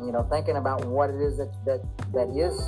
you 0.00 0.12
know 0.12 0.26
thinking 0.30 0.56
about 0.56 0.84
what 0.84 1.08
it 1.08 1.20
is 1.20 1.38
that 1.38 1.52
that 1.64 1.80
that 2.12 2.28
is 2.36 2.60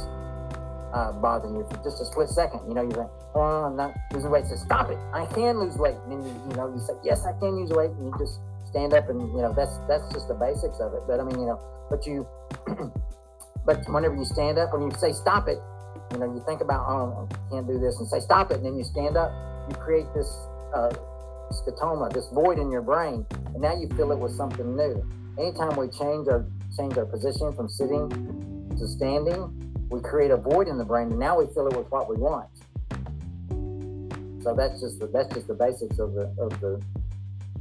uh, 0.95 1.13
bothering 1.13 1.57
you 1.57 1.67
for 1.69 1.77
just 1.83 2.01
a 2.01 2.07
split 2.07 2.29
second. 2.29 2.61
You 2.69 2.75
know, 2.75 2.83
you're 2.83 2.99
like, 3.05 3.11
oh, 3.35 3.65
I'm 3.67 3.77
not 3.77 3.95
losing 4.13 4.31
weight. 4.31 4.47
So 4.47 4.57
stop 4.57 4.91
it. 4.91 4.99
I 5.13 5.27
can 5.27 5.59
lose 5.59 5.77
weight. 5.77 5.97
And 6.07 6.13
then 6.13 6.25
you, 6.25 6.51
you 6.51 6.57
know, 6.57 6.73
you 6.73 6.81
say, 6.81 6.95
yes, 7.03 7.27
I 7.27 7.33
can 7.39 7.57
lose 7.57 7.71
weight. 7.71 7.91
And 7.91 8.07
you 8.07 8.15
just 8.19 8.39
stand 8.75 8.93
up 8.93 9.09
and, 9.09 9.21
you 9.31 9.39
know, 9.39 9.55
that's, 9.55 9.79
that's 9.87 10.03
just 10.13 10.27
the 10.27 10.35
basics 10.35 10.81
of 10.81 10.95
it. 10.95 11.07
But 11.07 11.21
I 11.21 11.23
mean, 11.23 11.39
you 11.39 11.47
know, 11.47 11.61
but 11.89 12.05
you, 12.07 12.27
but 13.67 13.87
whenever 13.87 14.17
you 14.17 14.25
stand 14.25 14.59
up, 14.59 14.73
when 14.75 14.83
you 14.83 14.91
say 14.99 15.13
stop 15.13 15.47
it, 15.47 15.59
you 16.11 16.19
know, 16.19 16.27
you 16.27 16.43
think 16.45 16.61
about, 16.61 16.85
oh, 16.91 17.29
I 17.31 17.55
can't 17.55 17.67
do 17.67 17.79
this 17.79 17.99
and 18.01 18.09
say 18.09 18.19
stop 18.19 18.51
it. 18.51 18.59
And 18.59 18.67
then 18.67 18.77
you 18.77 18.83
stand 18.83 19.17
up, 19.17 19.31
you 19.71 19.77
create 19.77 20.07
this, 20.13 20.27
uh, 20.75 20.91
scotoma, 21.55 22.13
this 22.13 22.27
void 22.35 22.59
in 22.59 22.71
your 22.71 22.83
brain. 22.83 23.25
And 23.55 23.63
now 23.63 23.79
you 23.79 23.89
fill 23.97 24.11
it 24.11 24.19
with 24.19 24.33
something 24.33 24.75
new. 24.75 25.07
Anytime 25.39 25.77
we 25.77 25.89
change 25.89 26.27
our, 26.27 26.45
change 26.77 26.99
our 26.99 27.07
position 27.07 27.53
from 27.55 27.69
sitting 27.69 28.11
to 28.77 28.89
standing, 28.89 29.65
we 29.89 30.01
create 30.01 30.33
a 30.33 30.37
void 30.37 30.67
in 30.67 30.79
the 30.79 30.85
brain, 30.85 31.11
and 31.11 31.19
now 31.19 31.39
we 31.39 31.47
fill 31.55 31.69
it 31.69 31.77
with 31.77 31.89
what 31.91 32.11
we 32.11 32.17
want. 32.17 32.49
So 34.43 34.55
that's 34.55 34.81
just 34.81 34.99
the 34.99 35.07
that's 35.07 35.33
just 35.33 35.47
the 35.47 35.55
basics 35.55 35.99
of 35.99 36.13
the 36.13 36.35
of 36.39 36.61
the 36.61 36.83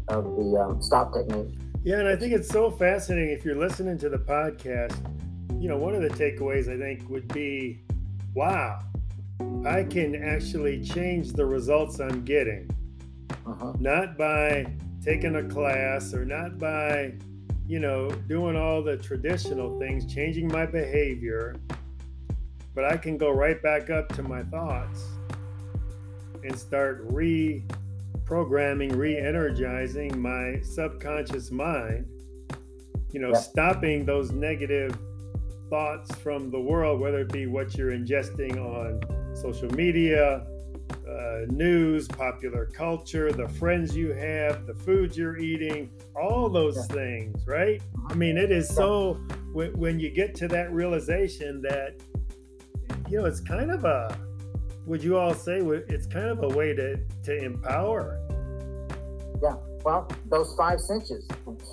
of 0.08 0.24
the 0.36 0.60
um, 0.60 0.82
stop 0.82 1.14
technique. 1.14 1.56
Yeah, 1.84 2.00
and 2.00 2.08
I 2.08 2.16
think 2.16 2.34
it's 2.34 2.50
so 2.50 2.72
fascinating. 2.72 3.32
If 3.32 3.44
you're 3.44 3.58
listening 3.58 3.98
to 4.00 4.10
the 4.10 4.18
podcast, 4.18 4.96
you 5.60 5.68
know, 5.68 5.78
one 5.78 5.96
of 5.96 6.02
the 6.02 6.10
takeaways 6.10 6.74
I 6.74 6.78
think 6.78 7.10
would 7.10 7.28
be, 7.34 7.82
wow, 8.34 8.80
I 9.66 9.84
can 9.84 10.16
actually 10.16 10.84
change 10.84 11.34
the 11.34 11.46
results 11.46 12.00
I'm 12.00 12.24
getting, 12.24 12.70
uh-huh. 13.46 13.74
not 13.80 14.18
by 14.18 14.68
taking 15.04 15.36
a 15.36 15.44
class 15.44 16.14
or 16.14 16.26
not 16.26 16.58
by, 16.58 17.14
you 17.68 17.80
know, 17.80 18.10
doing 18.28 18.56
all 18.56 18.82
the 18.82 18.98
traditional 18.98 19.78
things, 19.80 20.06
changing 20.06 20.48
my 20.48 20.66
behavior, 20.66 21.56
but 22.74 22.86
I 22.86 22.98
can 22.98 23.18
go 23.18 23.32
right 23.32 23.62
back 23.62 23.90
up 23.90 24.10
to 24.16 24.24
my 24.24 24.44
thoughts 24.44 25.04
and 26.44 26.58
start 26.58 27.06
reprogramming, 28.24 28.96
re 28.96 29.18
energizing 29.18 30.20
my 30.20 30.60
subconscious 30.62 31.52
mind, 31.52 32.06
you 33.12 33.20
know, 33.20 33.32
yeah. 33.32 33.40
stopping 33.40 34.06
those 34.06 34.32
negative 34.32 34.98
thoughts 35.70 36.14
from 36.16 36.52
the 36.52 36.60
world, 36.60 37.00
whether 37.00 37.22
it 37.22 37.32
be 37.32 37.46
what 37.48 37.76
you're 37.76 37.92
ingesting 37.92 38.58
on 38.58 39.36
social 39.36 39.70
media, 39.74 40.46
uh, 41.08 41.42
news, 41.50 42.08
popular 42.08 42.66
culture, 42.66 43.32
the 43.32 43.48
friends 43.48 43.96
you 43.96 44.14
have, 44.14 44.66
the 44.66 44.74
food 44.74 45.16
you're 45.16 45.38
eating, 45.38 45.90
all 46.16 46.50
those 46.50 46.76
yeah. 46.78 46.96
things, 46.96 47.48
right? 47.48 47.82
I 48.08 48.14
mean, 48.14 48.38
it 48.38 48.52
is 48.52 48.68
so, 48.68 49.16
when, 49.52 49.74
when 49.78 50.00
you 50.00 50.10
get 50.10 50.36
to 50.36 50.48
that 50.50 50.72
realization 50.72 51.62
that 51.64 51.96
you 53.10 53.20
know, 53.20 53.26
it's 53.26 53.42
kind 53.42 53.70
of 53.70 53.84
a, 53.86 54.18
would 54.86 55.04
you 55.04 55.18
all 55.18 55.34
say 55.34 55.60
it's 55.60 56.08
kind 56.08 56.28
of 56.28 56.44
a 56.44 56.48
way 56.50 56.74
to, 56.74 56.98
to 57.24 57.38
empower? 57.44 58.20
Yeah. 59.42 59.56
Well, 59.84 60.10
those 60.30 60.54
five 60.56 60.80
senses, 60.80 61.28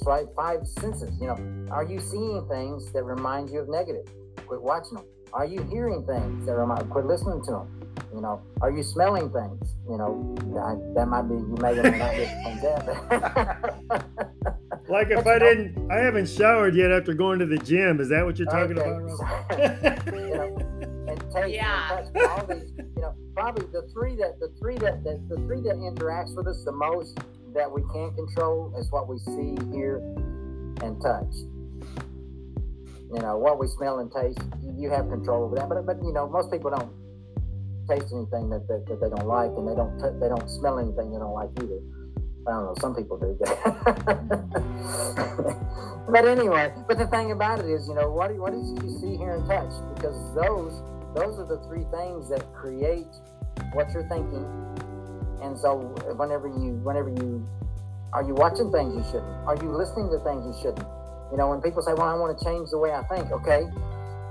five, 0.04 0.26
five 0.34 0.66
senses, 0.66 1.16
you 1.20 1.28
know, 1.28 1.66
are 1.70 1.84
you 1.84 2.00
seeing 2.00 2.46
things 2.48 2.92
that 2.92 3.04
remind 3.04 3.50
you 3.50 3.60
of 3.60 3.68
negative? 3.68 4.06
Quit 4.46 4.60
watching 4.60 4.94
them. 4.94 5.04
Are 5.32 5.44
you 5.44 5.62
hearing 5.70 6.04
things 6.04 6.46
that 6.46 6.54
remind, 6.54 6.90
quit 6.90 7.06
listening 7.06 7.40
to 7.44 7.50
them? 7.52 7.80
You 8.12 8.20
know, 8.20 8.42
are 8.60 8.72
you 8.72 8.82
smelling 8.82 9.30
things? 9.30 9.74
You 9.88 9.96
know, 9.96 10.34
that, 10.54 10.94
that 10.96 11.06
might 11.06 11.22
be, 11.22 11.34
you 11.34 11.56
may 11.60 11.78
or 11.78 11.82
may 11.84 11.98
not 11.98 12.14
get 12.14 12.62
that. 12.62 14.06
like 14.88 15.10
if 15.10 15.24
I 15.24 15.38
didn't, 15.38 15.90
I 15.92 15.98
haven't 15.98 16.28
showered 16.28 16.74
yet 16.74 16.90
after 16.90 17.14
going 17.14 17.38
to 17.38 17.46
the 17.46 17.58
gym. 17.58 18.00
Is 18.00 18.08
that 18.08 18.24
what 18.24 18.40
you're 18.40 18.48
talking 18.50 18.76
okay. 18.76 18.90
about, 18.90 20.06
you 20.12 20.34
know, 20.34 20.79
take 21.32 21.54
yeah. 21.54 22.04
all 22.28 22.46
these, 22.46 22.72
you 22.76 23.02
know, 23.02 23.14
probably 23.34 23.66
the 23.72 23.88
three 23.92 24.16
that 24.16 24.38
the 24.40 24.52
three 24.60 24.76
that, 24.78 25.04
that 25.04 25.28
the 25.28 25.36
three 25.46 25.60
that 25.62 25.76
interacts 25.76 26.34
with 26.34 26.46
us 26.46 26.64
the 26.64 26.72
most 26.72 27.18
that 27.54 27.70
we 27.70 27.82
can 27.92 28.12
control 28.14 28.72
is 28.78 28.90
what 28.90 29.08
we 29.08 29.18
see, 29.18 29.56
hear, 29.72 29.98
and 30.82 31.00
touch. 31.00 31.34
You 33.12 33.20
know, 33.20 33.38
what 33.38 33.58
we 33.58 33.66
smell 33.66 33.98
and 33.98 34.10
taste, 34.12 34.38
you 34.76 34.88
have 34.90 35.08
control 35.08 35.44
over 35.44 35.56
that. 35.56 35.68
But 35.68 35.84
but 35.86 35.96
you 36.02 36.12
know, 36.12 36.28
most 36.28 36.50
people 36.50 36.70
don't 36.70 36.92
taste 37.88 38.12
anything 38.14 38.50
that, 38.50 38.68
that, 38.68 38.86
that 38.86 39.00
they 39.00 39.08
don't 39.08 39.26
like, 39.26 39.50
and 39.50 39.66
they 39.66 39.74
don't 39.74 39.98
t- 39.98 40.16
they 40.20 40.28
don't 40.28 40.48
smell 40.48 40.78
anything 40.78 41.10
they 41.10 41.18
don't 41.18 41.34
like 41.34 41.50
either. 41.58 41.80
I 42.46 42.52
don't 42.52 42.64
know. 42.66 42.74
Some 42.80 42.94
people 42.94 43.18
do, 43.18 43.36
but 46.08 46.24
anyway. 46.26 46.72
But 46.88 46.98
the 46.98 47.06
thing 47.08 47.32
about 47.32 47.58
it 47.58 47.66
is, 47.66 47.86
you 47.88 47.94
know, 47.94 48.10
what 48.10 48.34
what 48.36 48.52
did 48.52 48.64
you 48.82 48.98
see, 49.00 49.16
hear, 49.16 49.34
and 49.34 49.46
touch? 49.46 49.72
Because 49.94 50.16
those 50.34 50.72
those 51.14 51.38
are 51.38 51.46
the 51.46 51.58
three 51.66 51.84
things 51.90 52.28
that 52.30 52.46
create 52.54 53.10
what 53.72 53.90
you're 53.92 54.08
thinking. 54.08 54.46
And 55.42 55.58
so 55.58 55.78
whenever 56.16 56.48
you 56.48 56.78
whenever 56.84 57.10
you 57.10 57.46
are 58.12 58.22
you 58.22 58.34
watching 58.34 58.70
things 58.70 58.94
you 58.94 59.04
shouldn't? 59.10 59.46
Are 59.46 59.56
you 59.56 59.70
listening 59.70 60.10
to 60.10 60.18
things 60.22 60.44
you 60.46 60.54
shouldn't? 60.62 60.86
You 61.30 61.38
know, 61.38 61.48
when 61.48 61.60
people 61.62 61.82
say, 61.82 61.94
Well, 61.94 62.06
I 62.06 62.14
want 62.14 62.36
to 62.36 62.44
change 62.44 62.70
the 62.70 62.78
way 62.78 62.92
I 62.92 63.02
think, 63.04 63.30
okay, 63.30 63.66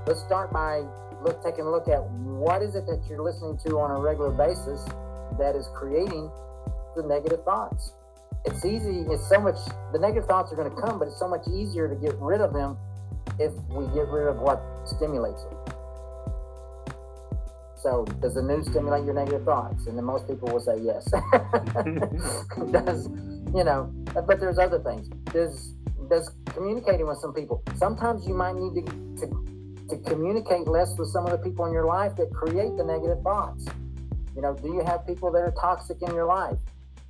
let's 0.06 0.20
start 0.20 0.52
by 0.52 0.84
look 1.22 1.42
taking 1.44 1.64
a 1.64 1.70
look 1.70 1.88
at 1.88 2.00
what 2.12 2.62
is 2.62 2.74
it 2.74 2.86
that 2.86 3.04
you're 3.08 3.22
listening 3.22 3.58
to 3.66 3.78
on 3.78 3.90
a 3.90 4.00
regular 4.00 4.30
basis 4.30 4.84
that 5.38 5.54
is 5.56 5.68
creating 5.74 6.30
the 6.96 7.02
negative 7.02 7.44
thoughts. 7.44 7.92
It's 8.44 8.64
easy, 8.64 9.04
it's 9.08 9.28
so 9.28 9.40
much 9.40 9.56
the 9.92 9.98
negative 9.98 10.26
thoughts 10.26 10.52
are 10.52 10.56
going 10.56 10.70
to 10.70 10.80
come, 10.80 10.98
but 10.98 11.08
it's 11.08 11.18
so 11.18 11.28
much 11.28 11.46
easier 11.52 11.88
to 11.88 11.94
get 11.94 12.16
rid 12.16 12.40
of 12.40 12.52
them 12.52 12.76
if 13.38 13.52
we 13.68 13.84
get 13.92 14.08
rid 14.08 14.28
of 14.28 14.40
what 14.40 14.60
stimulates 14.86 15.44
them. 15.44 15.59
So, 17.82 18.04
does 18.20 18.34
the 18.34 18.42
news 18.42 18.66
stimulate 18.66 19.04
your 19.04 19.14
negative 19.14 19.44
thoughts? 19.44 19.86
And 19.86 19.96
then 19.96 20.04
most 20.04 20.28
people 20.28 20.52
will 20.52 20.60
say 20.60 20.78
yes. 20.80 21.04
does 22.70 23.08
you 23.54 23.64
know? 23.64 23.92
But 24.26 24.40
there's 24.40 24.58
other 24.58 24.78
things. 24.80 25.08
Does 25.32 25.74
does 26.08 26.30
communicating 26.46 27.06
with 27.06 27.18
some 27.18 27.32
people? 27.32 27.62
Sometimes 27.76 28.26
you 28.26 28.34
might 28.34 28.56
need 28.56 28.86
to, 28.86 28.92
to 29.20 29.50
to 29.88 29.96
communicate 30.08 30.68
less 30.68 30.96
with 30.98 31.08
some 31.08 31.26
of 31.26 31.32
the 31.32 31.38
people 31.38 31.66
in 31.66 31.72
your 31.72 31.86
life 31.86 32.14
that 32.16 32.32
create 32.32 32.76
the 32.76 32.84
negative 32.84 33.22
thoughts. 33.22 33.66
You 34.36 34.42
know, 34.42 34.54
do 34.54 34.68
you 34.68 34.84
have 34.84 35.06
people 35.06 35.32
that 35.32 35.38
are 35.38 35.54
toxic 35.60 35.98
in 36.02 36.14
your 36.14 36.26
life? 36.26 36.58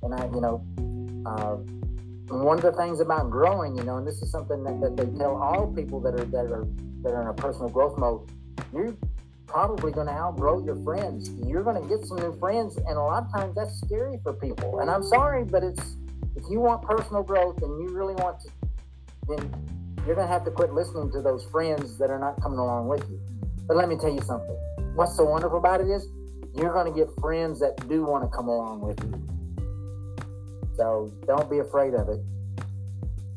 And 0.01 0.15
I, 0.15 0.25
you 0.25 0.41
know, 0.41 0.65
uh, 1.25 1.57
one 2.33 2.57
of 2.57 2.63
the 2.63 2.71
things 2.71 2.99
about 2.99 3.29
growing, 3.29 3.75
you 3.75 3.83
know, 3.83 3.97
and 3.97 4.07
this 4.07 4.21
is 4.21 4.31
something 4.31 4.63
that, 4.63 4.81
that 4.81 4.97
they 4.97 5.17
tell 5.17 5.35
all 5.35 5.71
people 5.73 5.99
that 6.01 6.19
are 6.19 6.25
that 6.25 6.45
are 6.51 6.65
that 7.03 7.13
are 7.13 7.21
in 7.21 7.27
a 7.27 7.33
personal 7.33 7.69
growth 7.69 7.97
mode, 7.97 8.27
you're 8.73 8.95
probably 9.51 9.91
going 9.91 10.07
to 10.07 10.13
outgrow 10.13 10.63
your 10.63 10.75
friends. 10.83 11.29
You're 11.45 11.63
going 11.63 11.81
to 11.81 11.87
get 11.87 12.05
some 12.05 12.17
new 12.17 12.37
friends, 12.39 12.77
and 12.77 12.97
a 12.97 13.01
lot 13.01 13.25
of 13.25 13.31
times 13.31 13.55
that's 13.55 13.79
scary 13.81 14.17
for 14.23 14.33
people. 14.33 14.79
And 14.79 14.89
I'm 14.89 15.03
sorry, 15.03 15.43
but 15.43 15.63
it's 15.63 15.97
if 16.35 16.43
you 16.49 16.59
want 16.59 16.81
personal 16.81 17.23
growth 17.23 17.61
and 17.61 17.81
you 17.81 17.95
really 17.95 18.15
want 18.15 18.39
to, 18.41 18.49
then 19.27 19.39
you're 20.05 20.15
going 20.15 20.27
to 20.27 20.33
have 20.33 20.45
to 20.45 20.51
quit 20.51 20.73
listening 20.73 21.11
to 21.11 21.21
those 21.21 21.45
friends 21.45 21.97
that 21.97 22.09
are 22.09 22.19
not 22.19 22.41
coming 22.41 22.59
along 22.59 22.87
with 22.87 23.03
you. 23.09 23.19
But 23.67 23.77
let 23.77 23.89
me 23.89 23.97
tell 23.97 24.09
you 24.11 24.21
something. 24.21 24.57
What's 24.95 25.15
so 25.15 25.25
wonderful 25.25 25.57
about 25.57 25.81
it 25.81 25.87
is 25.87 26.07
you're 26.55 26.73
going 26.73 26.91
to 26.91 26.97
get 26.97 27.09
friends 27.19 27.59
that 27.59 27.87
do 27.87 28.03
want 28.03 28.23
to 28.23 28.35
come 28.35 28.47
along 28.47 28.81
with 28.81 28.99
you. 29.03 29.13
So 30.77 31.13
don't 31.27 31.49
be 31.49 31.59
afraid 31.59 31.93
of 31.93 32.09
it. 32.09 32.19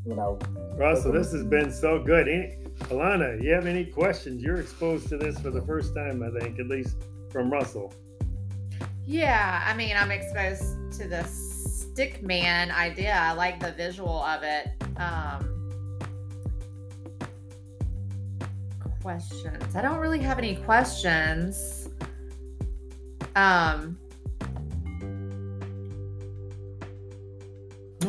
You 0.06 0.14
know. 0.14 0.38
Russell, 0.76 1.12
this 1.12 1.32
has 1.32 1.44
been 1.44 1.72
so 1.72 2.02
good. 2.02 2.28
Any, 2.28 2.63
Alana, 2.90 3.42
you 3.42 3.52
have 3.52 3.66
any 3.66 3.84
questions? 3.84 4.42
You're 4.42 4.60
exposed 4.60 5.08
to 5.08 5.16
this 5.16 5.38
for 5.40 5.50
the 5.50 5.62
first 5.62 5.94
time, 5.94 6.22
I 6.22 6.38
think, 6.38 6.58
at 6.58 6.66
least 6.66 6.96
from 7.30 7.50
Russell. 7.50 7.92
Yeah, 9.06 9.62
I 9.66 9.74
mean, 9.74 9.96
I'm 9.96 10.10
exposed 10.10 10.92
to 10.98 11.08
the 11.08 11.22
stick 11.24 12.22
man 12.22 12.70
idea. 12.70 13.14
I 13.14 13.32
like 13.32 13.60
the 13.60 13.72
visual 13.72 14.22
of 14.22 14.42
it. 14.42 14.68
Um, 14.98 15.54
questions. 19.04 19.76
I 19.76 19.82
don't 19.82 19.98
really 19.98 20.20
have 20.20 20.38
any 20.38 20.56
questions. 20.56 21.88
Um, 23.36 23.98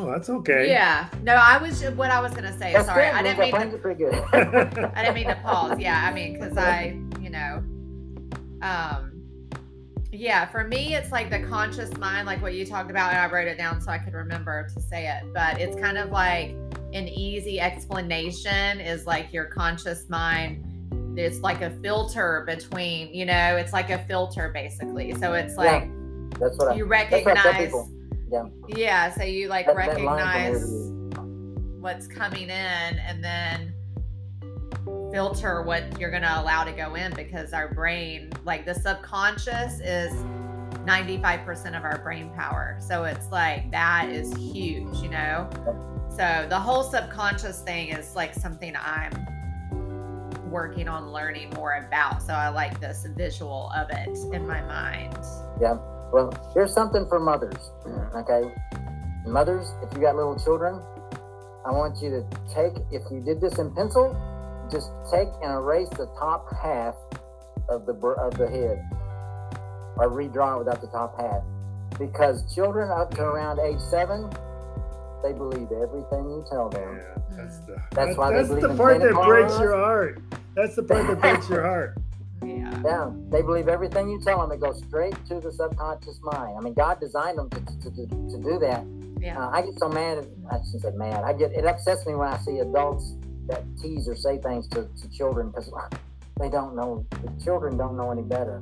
Oh, 0.05 0.11
that's 0.11 0.29
okay. 0.29 0.69
Yeah. 0.69 1.09
No, 1.23 1.33
I 1.33 1.57
was 1.57 1.83
what 1.83 2.11
I 2.11 2.19
was 2.19 2.31
gonna 2.33 2.55
say. 2.57 2.73
That's 2.73 2.85
Sorry, 2.85 3.05
good. 3.05 3.15
I 3.15 3.23
didn't 3.23 3.39
mean 3.39 3.71
to, 3.71 3.77
pretty 3.77 4.03
good. 4.03 4.13
I 4.13 5.03
didn't 5.03 5.15
mean 5.15 5.27
to 5.27 5.35
pause. 5.43 5.79
Yeah, 5.79 6.05
I 6.07 6.13
mean 6.13 6.33
because 6.33 6.55
I, 6.57 6.99
you 7.19 7.31
know, 7.31 7.63
um, 8.61 9.23
yeah. 10.11 10.45
For 10.45 10.63
me, 10.63 10.93
it's 10.93 11.11
like 11.11 11.31
the 11.31 11.39
conscious 11.39 11.95
mind, 11.97 12.27
like 12.27 12.39
what 12.41 12.53
you 12.53 12.67
talked 12.67 12.91
about, 12.91 13.13
and 13.13 13.19
I 13.19 13.31
wrote 13.33 13.47
it 13.47 13.57
down 13.57 13.81
so 13.81 13.91
I 13.91 13.97
could 13.97 14.13
remember 14.13 14.67
to 14.75 14.79
say 14.79 15.07
it. 15.07 15.33
But 15.33 15.59
it's 15.59 15.79
kind 15.81 15.97
of 15.97 16.11
like 16.11 16.51
an 16.93 17.07
easy 17.07 17.59
explanation 17.59 18.79
is 18.79 19.07
like 19.07 19.33
your 19.33 19.45
conscious 19.45 20.07
mind. 20.07 20.63
It's 21.17 21.39
like 21.39 21.61
a 21.61 21.71
filter 21.81 22.43
between, 22.45 23.11
you 23.11 23.25
know, 23.25 23.55
it's 23.57 23.73
like 23.73 23.89
a 23.89 23.99
filter 24.05 24.51
basically. 24.53 25.15
So 25.15 25.33
it's 25.33 25.55
like 25.55 25.89
That's 26.39 26.57
what 26.57 26.73
I, 26.73 26.75
you 26.75 26.87
that's 26.87 27.11
what 27.11 27.37
I 27.37 27.41
recognize 27.41 27.65
people. 27.65 27.94
Yeah. 28.31 28.45
yeah 28.67 29.13
so 29.13 29.23
you 29.23 29.47
like 29.47 29.67
That- 29.67 29.75
that 29.75 29.87
recognize 29.87 30.61
from 31.13 31.81
what's 31.81 32.07
coming 32.07 32.43
in 32.43 32.49
and 32.49 33.23
then 33.23 33.73
filter 35.11 35.61
what 35.61 35.99
you're 35.99 36.09
going 36.09 36.23
to 36.23 36.41
allow 36.41 36.63
to 36.63 36.71
go 36.71 36.95
in 36.95 37.13
because 37.13 37.53
our 37.53 37.73
brain 37.73 38.31
like 38.43 38.65
the 38.65 38.73
subconscious 38.73 39.79
is 39.79 40.11
95% 40.85 41.77
of 41.77 41.83
our 41.83 41.99
brain 41.99 42.29
power. 42.31 42.77
So 42.79 43.05
it's 43.05 43.31
like 43.31 43.71
that 43.71 44.09
is 44.09 44.35
huge 44.35 44.97
you 44.97 45.09
know? 45.09 45.49
So 46.09 46.45
the 46.49 46.59
whole 46.59 46.83
subconscious 46.83 47.61
thing 47.61 47.89
is 47.89 48.15
like 48.15 48.33
something 48.33 48.73
i'm 48.75 49.11
working 50.49 50.87
on 50.87 51.11
learning 51.11 51.49
more 51.51 51.75
about. 51.87 52.21
So 52.23 52.33
i 52.33 52.49
like 52.49 52.79
this 52.79 53.05
visual 53.15 53.71
of 53.75 53.89
it 53.91 54.17
in 54.33 54.47
my 54.47 54.61
mind 54.63 55.17
Well, 56.15 56.31
here's 56.53 56.73
something 56.73 57.05
for 57.09 57.19
mothers. 57.19 57.71
Okay, 58.15 58.49
mothers, 59.27 59.73
if 59.83 59.93
you 59.93 59.99
got 59.99 60.15
little 60.15 60.39
children, 60.39 60.79
I 61.65 61.71
want 61.71 62.01
you 62.01 62.09
to 62.09 62.23
take. 62.55 62.71
If 62.89 63.03
you 63.11 63.19
did 63.19 63.41
this 63.41 63.59
in 63.59 63.75
pencil, 63.75 64.15
just 64.71 64.91
take 65.11 65.27
and 65.43 65.51
erase 65.51 65.89
the 65.89 66.07
top 66.17 66.47
half 66.55 66.95
of 67.67 67.85
the 67.85 67.91
of 67.91 68.37
the 68.37 68.47
head, 68.47 68.79
or 69.97 70.09
redraw 70.09 70.55
it 70.55 70.59
without 70.59 70.79
the 70.79 70.87
top 70.87 71.19
half, 71.19 71.43
because 71.99 72.47
children 72.55 72.89
up 72.89 73.13
to 73.15 73.21
around 73.21 73.59
age 73.59 73.81
seven, 73.81 74.29
they 75.21 75.33
believe 75.33 75.67
everything 75.67 76.31
you 76.31 76.45
tell 76.49 76.69
them. 76.69 76.95
Yeah, 76.95 77.35
that's 77.35 77.57
the 77.67 77.75
That's 77.91 78.17
why 78.17 78.31
they 78.31 78.47
believe 78.47 78.61
the 78.61 78.73
part 78.77 79.01
that 79.01 79.15
breaks 79.15 79.59
your 79.59 79.75
heart. 79.75 80.21
That's 80.55 80.77
the 80.77 80.83
part 80.83 81.07
that 81.07 81.19
breaks 81.19 81.49
your 81.49 81.63
heart. 81.67 81.97
Yeah 82.45 82.81
Yeah, 82.83 83.11
they 83.29 83.41
believe 83.41 83.67
everything 83.67 84.09
you 84.09 84.19
tell 84.21 84.39
them. 84.41 84.51
It 84.51 84.59
goes 84.61 84.79
straight 84.87 85.15
to 85.27 85.39
the 85.39 85.51
subconscious 85.51 86.19
mind. 86.21 86.57
I 86.57 86.61
mean, 86.61 86.73
God 86.73 86.99
designed 86.99 87.37
them 87.37 87.49
to, 87.49 87.59
to, 87.59 87.89
to, 87.91 88.07
to 88.07 88.37
do 88.43 88.59
that. 88.59 88.85
yeah 89.19 89.39
Uh, 89.39 89.49
I 89.51 89.61
get 89.61 89.77
so 89.79 89.89
mad. 89.89 90.27
I 90.51 90.57
shouldn't 90.65 90.83
say 90.83 90.91
mad. 90.95 91.23
I 91.23 91.33
get 91.33 91.51
it 91.51 91.65
upsets 91.65 92.05
me 92.05 92.15
when 92.15 92.27
I 92.27 92.37
see 92.39 92.59
adults 92.59 93.15
that 93.47 93.63
tease 93.81 94.07
or 94.07 94.15
say 94.15 94.37
things 94.39 94.67
to, 94.69 94.87
to 95.01 95.09
children 95.09 95.49
because 95.49 95.71
they 96.39 96.49
don't 96.49 96.75
know. 96.75 97.05
The 97.11 97.43
children 97.43 97.77
don't 97.77 97.97
know 97.97 98.11
any 98.11 98.23
better, 98.23 98.57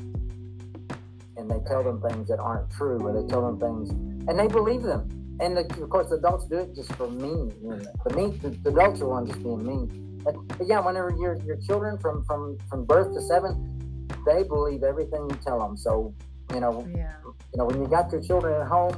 and 1.37 1.49
they 1.49 1.59
tell 1.67 1.83
them 1.83 2.01
things 2.01 2.27
that 2.29 2.39
aren't 2.39 2.69
true, 2.71 2.99
or 2.99 3.11
they 3.13 3.27
tell 3.27 3.41
them 3.41 3.59
things 3.59 3.89
and 4.27 4.39
they 4.39 4.47
believe 4.47 4.83
them. 4.83 5.09
And 5.39 5.57
the, 5.57 5.61
of 5.81 5.89
course, 5.89 6.11
adults 6.11 6.45
do 6.45 6.57
it 6.59 6.75
just 6.75 6.93
for 6.93 7.09
mean. 7.09 7.51
You 7.61 7.69
know, 7.69 7.81
the 8.05 8.15
mean, 8.15 8.39
the, 8.41 8.49
the 8.49 8.69
adults 8.69 9.01
are 9.01 9.07
one 9.07 9.25
just 9.25 9.41
being 9.43 9.65
mean. 9.65 10.12
But, 10.23 10.35
yeah, 10.65 10.79
whenever 10.79 11.11
your 11.11 11.37
your 11.43 11.57
children 11.57 11.97
from 11.97 12.23
from 12.25 12.57
from 12.69 12.85
birth 12.85 13.13
to 13.13 13.21
seven, 13.21 14.07
they 14.25 14.43
believe 14.43 14.83
everything 14.83 15.27
you 15.29 15.37
tell 15.43 15.59
them. 15.59 15.77
So 15.77 16.13
you 16.53 16.59
know, 16.59 16.87
yeah 16.95 17.13
you 17.53 17.59
know, 17.59 17.65
when 17.65 17.81
you 17.81 17.87
got 17.87 18.11
your 18.11 18.21
children 18.21 18.59
at 18.59 18.67
home, 18.67 18.95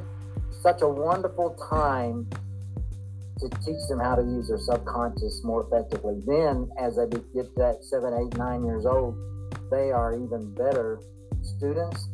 such 0.64 0.82
a 0.82 0.88
wonderful 0.88 1.58
time 1.70 2.28
to 3.40 3.50
teach 3.66 3.84
them 3.90 4.00
how 4.00 4.16
to 4.16 4.22
use 4.22 4.48
their 4.48 4.58
subconscious 4.58 5.42
more 5.44 5.68
effectively. 5.68 6.22
Then, 6.26 6.70
as 6.80 6.96
they 6.96 7.06
get 7.34 7.54
that 7.58 7.80
seven, 7.82 8.14
eight, 8.14 8.38
nine 8.38 8.64
years 8.64 8.86
old, 8.86 9.18
they 9.70 9.92
are 9.92 10.16
even 10.16 10.54
better 10.56 11.02
students. 11.42 12.08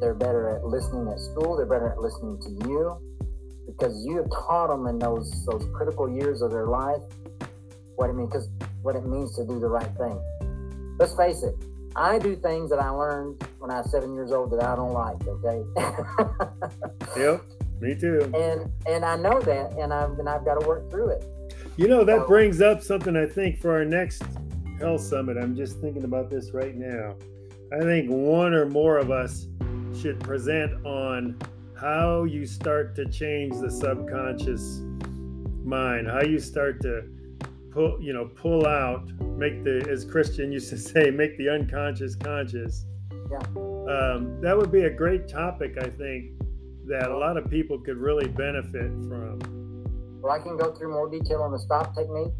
They're 0.00 0.14
better 0.14 0.50
at 0.50 0.66
listening 0.66 1.08
at 1.08 1.18
school. 1.18 1.56
They're 1.56 1.66
better 1.66 1.92
at 1.92 1.98
listening 1.98 2.38
to 2.42 2.68
you 2.68 3.00
because 3.66 4.04
you 4.04 4.18
have 4.18 4.30
taught 4.30 4.68
them 4.68 4.86
in 4.86 4.98
those 4.98 5.46
those 5.46 5.66
critical 5.74 6.14
years 6.14 6.42
of 6.42 6.50
their 6.50 6.66
life 6.66 7.00
what 7.96 8.10
it 8.10 8.14
means. 8.14 8.30
Because 8.30 8.48
what 8.82 8.96
it 8.96 9.04
means 9.06 9.34
to 9.36 9.44
do 9.46 9.58
the 9.60 9.68
right 9.68 9.90
thing. 9.96 10.20
Let's 10.98 11.14
face 11.16 11.42
it. 11.42 11.54
I 11.96 12.18
do 12.18 12.34
things 12.36 12.70
that 12.70 12.80
I 12.80 12.88
learned 12.90 13.42
when 13.60 13.70
I 13.70 13.80
was 13.80 13.90
seven 13.90 14.14
years 14.14 14.32
old 14.32 14.50
that 14.52 14.62
I 14.62 14.74
don't 14.76 14.92
like. 14.92 15.16
Okay. 15.26 15.62
Yep, 17.16 17.42
me 17.80 17.94
too. 17.94 18.22
and 18.34 18.70
and 18.86 19.04
I 19.04 19.16
know 19.16 19.40
that, 19.40 19.72
and 19.78 19.92
I've 19.92 20.18
and 20.18 20.28
I've 20.28 20.44
got 20.44 20.60
to 20.60 20.66
work 20.66 20.90
through 20.90 21.10
it. 21.10 21.24
You 21.76 21.86
know, 21.88 22.02
that 22.04 22.20
So- 22.22 22.26
brings 22.26 22.60
up 22.60 22.82
something 22.82 23.16
I 23.16 23.26
think 23.26 23.60
for 23.60 23.72
our 23.72 23.84
next 23.84 24.22
Health 24.80 25.00
Summit. 25.02 25.36
I'm 25.36 25.54
just 25.54 25.78
thinking 25.80 26.02
about 26.04 26.30
this 26.30 26.52
right 26.52 26.74
now. 26.76 27.14
I 27.72 27.80
think 27.80 28.10
one 28.10 28.52
or 28.54 28.66
more 28.66 28.98
of 28.98 29.10
us 29.12 29.46
should 30.00 30.18
present 30.20 30.84
on 30.84 31.38
how 31.76 32.24
you 32.24 32.46
start 32.46 32.94
to 32.96 33.06
change 33.06 33.54
the 33.60 33.70
subconscious 33.70 34.80
mind, 35.64 36.08
how 36.08 36.22
you 36.22 36.38
start 36.40 36.80
to 36.82 37.02
pull, 37.74 38.00
you 38.00 38.12
know, 38.14 38.26
pull 38.26 38.66
out, 38.66 39.06
make 39.36 39.64
the, 39.64 39.86
as 39.90 40.04
Christian 40.04 40.52
used 40.52 40.70
to 40.70 40.78
say, 40.90 41.10
make 41.10 41.36
the 41.36 41.48
unconscious 41.50 42.14
conscious. 42.14 42.86
Yeah. 43.30 43.38
Um, 43.38 44.40
that 44.40 44.56
would 44.56 44.72
be 44.72 44.82
a 44.82 44.90
great 44.90 45.28
topic, 45.28 45.76
I 45.78 45.90
think, 45.90 46.30
that 46.86 47.10
a 47.10 47.16
lot 47.16 47.36
of 47.36 47.50
people 47.50 47.78
could 47.78 47.96
really 47.98 48.28
benefit 48.28 48.90
from. 49.08 49.40
Well, 50.22 50.32
I 50.32 50.38
can 50.38 50.56
go 50.56 50.72
through 50.74 50.92
more 50.92 51.10
detail 51.10 51.42
on 51.42 51.52
the 51.52 51.58
stop 51.58 51.94
technique. 51.94 52.32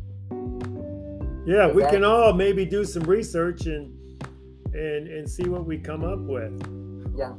Yeah, 1.46 1.70
we 1.70 1.82
Okay. 1.82 1.96
can 1.96 2.04
all 2.04 2.32
maybe 2.32 2.64
do 2.64 2.84
some 2.84 3.02
research 3.02 3.66
and 3.66 3.92
and 4.72 5.06
and 5.08 5.28
see 5.28 5.46
what 5.48 5.66
we 5.66 5.76
come 5.78 6.02
up 6.02 6.18
with. 6.20 6.52
Yeah, 7.14 7.34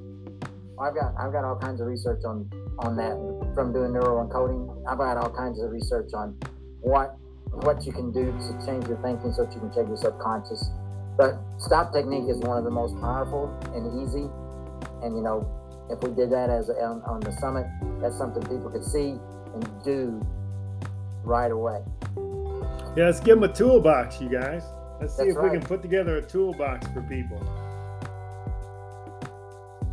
I've 0.79 0.93
got 0.93 1.15
I've 1.17 1.31
got 1.31 1.43
all 1.43 1.55
kinds 1.55 1.81
of 1.81 1.87
research 1.87 2.23
on 2.23 2.47
on 2.79 2.95
that 2.97 3.15
from 3.55 3.73
doing 3.73 3.93
neural 3.93 4.23
encoding. 4.27 4.61
I've 4.87 4.99
got 4.99 5.17
all 5.17 5.31
kinds 5.31 5.59
of 5.59 5.71
research 5.71 6.13
on 6.13 6.37
what 6.81 7.17
what 7.63 7.85
you 7.85 7.91
can 7.91 8.11
do 8.11 8.25
to 8.31 8.65
change 8.65 8.87
your 8.87 8.97
thinking 9.01 9.31
so 9.31 9.45
that 9.45 9.53
you 9.53 9.59
can 9.59 9.73
change 9.73 9.87
your 9.87 9.97
subconscious. 9.97 10.69
But 11.17 11.39
stop 11.57 11.93
technique 11.93 12.29
is 12.29 12.37
one 12.39 12.57
of 12.57 12.63
the 12.63 12.71
most 12.71 12.99
powerful 12.99 13.47
and 13.73 14.03
easy. 14.03 14.27
And 15.03 15.15
you 15.15 15.23
know, 15.23 15.47
if 15.89 16.01
we 16.03 16.11
did 16.11 16.31
that 16.31 16.49
as 16.49 16.69
on, 16.69 17.01
on 17.03 17.21
the 17.21 17.31
summit, 17.33 17.65
that's 18.01 18.17
something 18.17 18.41
people 18.43 18.69
could 18.69 18.83
see 18.83 19.15
and 19.53 19.83
do 19.83 20.21
right 21.23 21.51
away. 21.51 21.79
Yeah, 22.95 23.05
let's 23.05 23.19
give 23.19 23.39
them 23.39 23.49
a 23.49 23.53
toolbox, 23.53 24.21
you 24.21 24.29
guys. 24.29 24.63
Let's 24.99 25.15
see 25.15 25.25
That's 25.25 25.37
if 25.37 25.43
we 25.43 25.49
can 25.49 25.61
put 25.61 25.81
together 25.81 26.17
a 26.17 26.21
toolbox 26.21 26.87
for 26.87 27.01
people. 27.03 27.39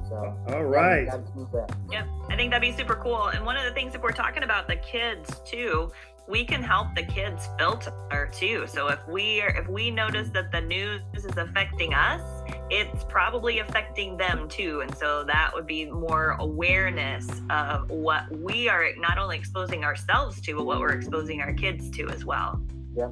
So 0.09 0.16
All 0.16 0.37
yeah, 0.48 0.57
right. 0.59 1.01
we 1.01 1.07
gotta 1.07 1.22
use 1.37 1.48
that. 1.53 1.77
Yep, 1.90 2.07
I 2.29 2.37
think 2.37 2.51
that'd 2.51 2.61
be 2.61 2.77
super 2.77 2.96
cool. 2.96 3.29
And 3.29 3.44
one 3.44 3.57
of 3.57 3.64
the 3.64 3.72
things, 3.72 3.94
if 3.94 4.03
we're 4.03 4.12
talking 4.12 4.42
about 4.42 4.68
the 4.68 4.77
kids 4.77 5.40
too, 5.44 5.90
we 6.33 6.47
can 6.47 6.62
help 6.62 6.95
the 6.95 7.03
kids 7.03 7.47
filter 7.59 8.31
too. 8.33 8.66
So 8.66 8.88
if 8.88 9.07
we 9.07 9.42
are, 9.42 9.51
if 9.51 9.68
we 9.68 9.90
notice 9.90 10.31
that 10.31 10.51
the 10.51 10.62
news 10.62 11.03
is 11.12 11.27
affecting 11.37 11.92
us, 11.92 12.23
it's 12.71 13.05
probably 13.05 13.59
affecting 13.59 14.16
them 14.16 14.49
too. 14.49 14.81
And 14.81 14.97
so 14.97 15.25
that 15.25 15.51
would 15.53 15.66
be 15.66 15.85
more 15.85 16.37
awareness 16.40 17.29
of 17.51 17.90
what 17.90 18.35
we 18.38 18.66
are 18.71 18.87
not 18.97 19.18
only 19.18 19.37
exposing 19.37 19.85
ourselves 19.85 20.40
to, 20.40 20.57
but 20.57 20.64
what 20.64 20.81
we're 20.81 20.95
exposing 20.95 21.42
our 21.42 21.53
kids 21.53 21.90
to 21.90 22.09
as 22.09 22.25
well. 22.25 22.62
Yeah. 22.97 23.11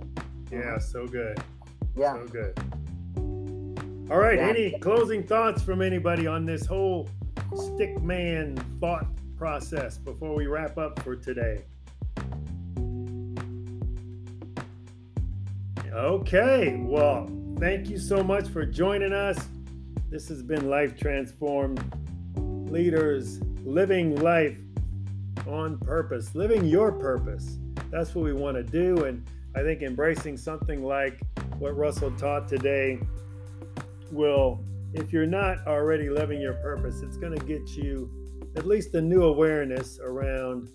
Yeah, 0.50 0.78
so 0.78 1.06
good. 1.06 1.38
Yeah. 1.94 2.14
So 2.14 2.26
good. 2.26 2.58
All 4.10 4.18
right. 4.18 4.38
Yeah. 4.38 4.48
Any 4.48 4.78
closing 4.78 5.24
thoughts 5.24 5.60
from 5.62 5.82
anybody 5.82 6.26
on 6.26 6.46
this 6.46 6.64
whole 6.64 7.06
stick 7.54 8.00
man 8.00 8.56
thought 8.80 9.06
process 9.36 9.98
before 9.98 10.34
we 10.34 10.46
wrap 10.46 10.78
up 10.78 10.98
for 11.00 11.16
today? 11.16 11.64
Okay. 15.92 16.80
Well, 16.84 17.28
thank 17.58 17.90
you 17.90 17.98
so 17.98 18.22
much 18.22 18.48
for 18.48 18.64
joining 18.64 19.12
us. 19.12 19.48
This 20.08 20.28
has 20.28 20.40
been 20.40 20.70
Life 20.70 20.96
Transformed 20.96 21.82
Leaders 22.36 23.40
Living 23.64 24.14
Life 24.20 24.56
on 25.48 25.78
Purpose, 25.78 26.32
living 26.36 26.64
your 26.64 26.92
purpose. 26.92 27.58
That's 27.90 28.14
what 28.14 28.24
we 28.24 28.32
want 28.32 28.56
to 28.56 28.62
do. 28.62 29.04
And 29.04 29.26
I 29.56 29.62
think 29.62 29.82
embracing 29.82 30.36
something 30.36 30.84
like 30.84 31.20
what 31.58 31.76
Russell 31.76 32.12
taught 32.12 32.46
today 32.46 33.00
will, 34.12 34.64
if 34.94 35.12
you're 35.12 35.26
not 35.26 35.66
already 35.66 36.08
living 36.08 36.40
your 36.40 36.54
purpose, 36.54 37.02
it's 37.02 37.16
going 37.16 37.36
to 37.36 37.44
get 37.44 37.68
you 37.70 38.08
at 38.54 38.64
least 38.64 38.94
a 38.94 39.00
new 39.00 39.24
awareness 39.24 39.98
around 40.00 40.68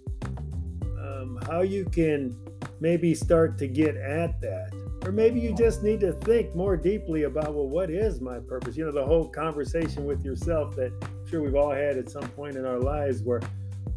um, 0.99 1.39
how 1.47 1.61
you 1.61 1.85
can 1.85 2.37
maybe 2.81 3.15
start 3.15 3.57
to 3.59 3.67
get 3.67 3.95
at 3.95 4.41
that. 4.41 4.84
Or 5.05 5.11
maybe 5.11 5.39
you 5.39 5.53
just 5.53 5.83
need 5.83 5.99
to 5.99 6.13
think 6.13 6.55
more 6.55 6.75
deeply 6.75 7.23
about, 7.23 7.53
well, 7.53 7.69
what 7.69 7.91
is 7.91 8.21
my 8.21 8.39
purpose? 8.39 8.75
You 8.75 8.85
know, 8.85 8.91
the 8.91 9.05
whole 9.05 9.27
conversation 9.27 10.05
with 10.05 10.25
yourself 10.25 10.75
that 10.77 10.91
I'm 11.03 11.29
sure 11.29 11.43
we've 11.43 11.55
all 11.55 11.71
had 11.71 11.97
at 11.97 12.09
some 12.09 12.27
point 12.29 12.55
in 12.55 12.65
our 12.65 12.79
lives 12.79 13.21
where, 13.21 13.39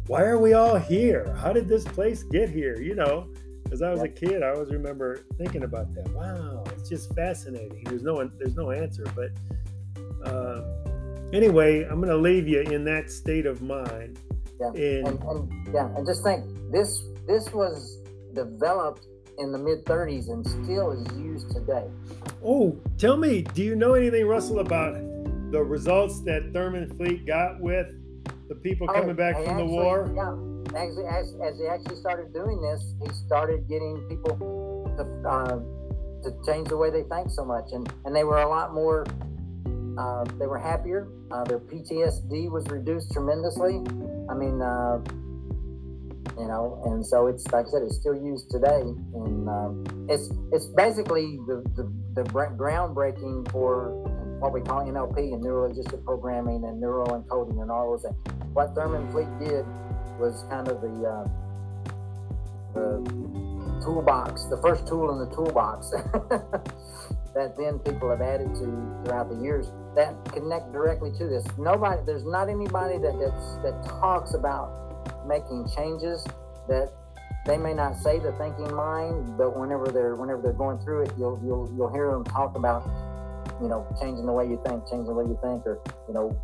why 0.05 0.21
are 0.21 0.37
we 0.37 0.53
all 0.53 0.77
here? 0.77 1.33
How 1.39 1.51
did 1.51 1.67
this 1.67 1.83
place 1.83 2.21
get 2.21 2.49
here? 2.49 2.79
You 2.79 2.93
know, 2.93 3.27
as 3.71 3.81
I 3.81 3.91
was 3.91 4.01
a 4.01 4.07
kid, 4.07 4.43
I 4.43 4.49
always 4.49 4.69
remember 4.69 5.25
thinking 5.37 5.63
about 5.63 5.93
that. 5.95 6.09
Wow, 6.09 6.63
it's 6.75 6.89
just 6.89 7.13
fascinating. 7.15 7.83
There's 7.85 8.03
no 8.03 8.27
there's 8.39 8.55
no 8.55 8.71
answer, 8.71 9.05
but 9.15 9.31
uh, 10.27 10.61
anyway, 11.31 11.83
I'm 11.83 12.01
going 12.01 12.09
to 12.09 12.17
leave 12.17 12.47
you 12.47 12.61
in 12.61 12.83
that 12.85 13.11
state 13.11 13.45
of 13.45 13.61
mind. 13.61 14.19
Yeah. 14.59 14.67
And, 14.69 15.07
and, 15.07 15.23
and 15.23 15.73
yeah, 15.73 15.95
and 15.95 16.05
just 16.05 16.23
think 16.23 16.45
this 16.71 17.03
this 17.27 17.51
was 17.53 17.99
developed 18.33 19.05
in 19.39 19.51
the 19.51 19.57
mid 19.57 19.85
30s 19.85 20.29
and 20.29 20.45
still 20.45 20.91
is 20.91 21.07
used 21.17 21.49
today. 21.51 21.85
oh, 22.45 22.77
tell 22.97 23.17
me, 23.17 23.41
do 23.41 23.63
you 23.63 23.75
know 23.75 23.93
anything, 23.93 24.25
Russell, 24.27 24.59
about 24.59 24.93
the 25.51 25.61
results 25.63 26.21
that 26.21 26.51
Thurman 26.53 26.89
Fleet 26.97 27.25
got 27.25 27.59
with 27.59 27.87
the 28.49 28.55
people 28.55 28.87
coming 28.87 29.11
Oh, 29.11 29.13
back 29.13 29.37
he 29.37 29.45
from 29.45 29.57
the 29.57 29.65
war? 29.65 30.11
Yeah, 30.15 30.79
actually, 30.79 31.05
as, 31.05 31.33
as 31.43 31.57
he 31.59 31.67
actually 31.67 31.95
started 31.95 32.33
doing 32.33 32.61
this, 32.61 32.81
he 33.01 33.09
started 33.25 33.67
getting 33.67 34.05
people 34.09 34.35
to, 34.97 35.29
uh, 35.29 35.59
to 36.23 36.35
change 36.45 36.67
the 36.67 36.77
way 36.77 36.89
they 36.91 37.03
think 37.03 37.29
so 37.29 37.45
much, 37.45 37.65
and 37.71 37.91
and 38.05 38.15
they 38.15 38.23
were 38.23 38.39
a 38.39 38.49
lot 38.49 38.73
more. 38.73 39.05
Uh, 39.97 40.23
they 40.39 40.47
were 40.47 40.57
happier. 40.57 41.07
Uh, 41.31 41.43
their 41.43 41.59
PTSD 41.59 42.49
was 42.49 42.65
reduced 42.69 43.11
tremendously. 43.11 43.81
I 44.29 44.33
mean, 44.33 44.61
uh, 44.61 44.99
you 46.39 46.47
know, 46.47 46.81
and 46.85 47.05
so 47.05 47.27
it's 47.27 47.45
like 47.51 47.67
I 47.67 47.69
said, 47.69 47.83
it's 47.83 47.97
still 47.97 48.15
used 48.15 48.49
today, 48.49 48.81
and 48.81 49.49
um, 49.49 50.07
it's 50.09 50.31
it's 50.53 50.65
basically 50.67 51.37
the 51.47 51.61
the, 51.75 51.91
the 52.15 52.23
groundbreaking 52.29 53.51
for 53.51 53.91
what 54.39 54.53
we 54.53 54.61
call 54.61 54.79
NLP 54.81 55.33
and 55.33 55.43
neuro 55.43 55.67
linguistic 55.67 56.03
programming 56.05 56.63
and 56.63 56.79
neural 56.79 57.07
encoding 57.07 57.61
and 57.61 57.69
all 57.69 57.91
those 57.91 58.03
things. 58.03 58.43
What 58.53 58.73
Thurman 58.73 59.11
Fleet 59.11 59.27
did 59.37 59.65
was 60.17 60.45
kind 60.49 60.69
of 60.69 60.79
the 60.79 61.05
uh, 61.05 61.27
the 62.73 63.83
toolbox, 63.83 64.45
the 64.45 64.61
first 64.61 64.87
tool 64.87 65.11
in 65.11 65.19
the 65.19 65.35
toolbox 65.35 65.89
that 67.33 67.55
then 67.57 67.79
people 67.79 68.09
have 68.09 68.21
added 68.21 68.53
to 68.55 68.65
throughout 69.03 69.29
the 69.29 69.37
years 69.41 69.67
that 69.95 70.13
connect 70.31 70.71
directly 70.71 71.11
to 71.17 71.27
this. 71.27 71.45
Nobody, 71.57 72.01
there's 72.05 72.25
not 72.25 72.49
anybody 72.49 72.97
that 72.97 73.17
that's, 73.19 73.55
that 73.63 73.83
talks 73.99 74.33
about 74.33 74.88
making 75.29 75.69
changes 75.75 76.25
that 76.67 76.91
they 77.45 77.57
may 77.57 77.73
not 77.73 77.95
say 77.95 78.19
the 78.19 78.33
thinking 78.33 78.73
mind, 78.75 79.37
but 79.37 79.57
whenever 79.57 79.87
they're 79.87 80.15
whenever 80.15 80.41
they're 80.41 80.51
going 80.51 80.79
through 80.79 81.03
it, 81.03 81.11
you'll 81.17 81.39
you'll 81.45 81.71
you'll 81.77 81.93
hear 81.93 82.11
them 82.11 82.25
talk 82.25 82.57
about 82.57 82.83
you 83.61 83.69
know 83.69 83.87
changing 84.01 84.25
the 84.25 84.33
way 84.33 84.45
you 84.45 84.59
think, 84.65 84.83
changing 84.89 85.05
the 85.05 85.13
way 85.13 85.23
you 85.23 85.39
think, 85.41 85.65
or 85.65 85.79
you 86.07 86.13
know, 86.13 86.35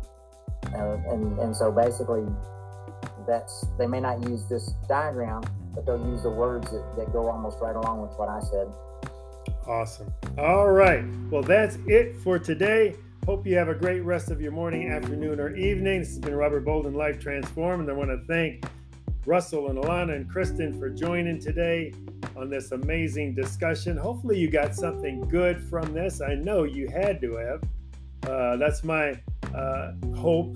uh, 0.74 1.12
and 1.12 1.38
and 1.38 1.54
so 1.54 1.70
basically 1.70 2.24
that's 3.26 3.66
they 3.78 3.86
may 3.86 4.00
not 4.00 4.22
use 4.28 4.48
this 4.48 4.72
diagram, 4.88 5.42
but 5.74 5.84
they'll 5.84 6.06
use 6.08 6.22
the 6.22 6.30
words 6.30 6.70
that, 6.70 6.96
that 6.96 7.12
go 7.12 7.28
almost 7.28 7.58
right 7.60 7.76
along 7.76 8.00
with 8.00 8.12
what 8.16 8.28
I 8.28 8.40
said. 8.40 8.68
Awesome. 9.66 10.12
All 10.38 10.70
right. 10.70 11.04
Well, 11.30 11.42
that's 11.42 11.76
it 11.86 12.16
for 12.22 12.38
today. 12.38 12.94
Hope 13.26 13.44
you 13.44 13.56
have 13.56 13.68
a 13.68 13.74
great 13.74 14.04
rest 14.04 14.30
of 14.30 14.40
your 14.40 14.52
morning, 14.52 14.92
afternoon, 14.92 15.40
or 15.40 15.52
evening. 15.56 15.98
This 15.98 16.10
has 16.10 16.20
been 16.20 16.36
Robert 16.36 16.64
Bolden, 16.64 16.94
Life 16.94 17.18
Transform, 17.18 17.80
and 17.80 17.90
I 17.90 17.92
want 17.92 18.08
to 18.08 18.24
thank 18.28 18.64
Russell 19.24 19.68
and 19.68 19.76
Alana 19.76 20.14
and 20.14 20.30
Kristen 20.30 20.78
for 20.78 20.88
joining 20.88 21.40
today 21.40 21.92
on 22.36 22.48
this 22.48 22.70
amazing 22.70 23.34
discussion. 23.34 23.96
Hopefully, 23.96 24.38
you 24.38 24.48
got 24.48 24.76
something 24.76 25.22
good 25.22 25.60
from 25.60 25.92
this. 25.92 26.20
I 26.20 26.36
know 26.36 26.62
you 26.62 26.86
had 26.86 27.20
to 27.20 27.34
have. 27.34 27.64
Uh, 28.30 28.56
that's 28.58 28.84
my 28.84 29.20
uh, 29.52 29.94
hope 30.14 30.54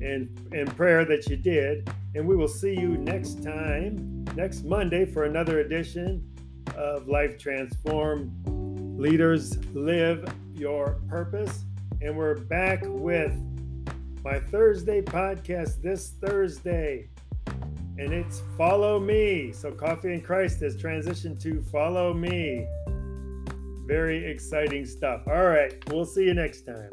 and, 0.00 0.36
and 0.52 0.76
prayer 0.76 1.04
that 1.04 1.28
you 1.28 1.36
did. 1.36 1.88
And 2.16 2.26
we 2.26 2.34
will 2.34 2.48
see 2.48 2.74
you 2.74 2.96
next 2.96 3.40
time, 3.40 4.24
next 4.34 4.64
Monday, 4.64 5.04
for 5.04 5.26
another 5.26 5.60
edition 5.60 6.28
of 6.74 7.06
Life 7.06 7.38
Transform 7.38 8.32
Leaders 8.98 9.64
Live 9.74 10.28
Your 10.56 11.00
Purpose. 11.08 11.66
And 12.02 12.16
we're 12.16 12.34
back 12.34 12.80
with 12.82 13.34
my 14.24 14.38
Thursday 14.38 15.02
podcast 15.02 15.82
this 15.82 16.14
Thursday. 16.22 17.10
And 17.98 18.14
it's 18.14 18.42
Follow 18.56 18.98
Me. 18.98 19.52
So 19.52 19.70
Coffee 19.70 20.14
and 20.14 20.24
Christ 20.24 20.60
has 20.60 20.78
transitioned 20.78 21.38
to 21.42 21.60
Follow 21.60 22.14
Me. 22.14 22.66
Very 23.86 24.30
exciting 24.30 24.86
stuff. 24.86 25.20
All 25.26 25.44
right. 25.44 25.74
We'll 25.90 26.06
see 26.06 26.24
you 26.24 26.32
next 26.32 26.62
time. 26.62 26.90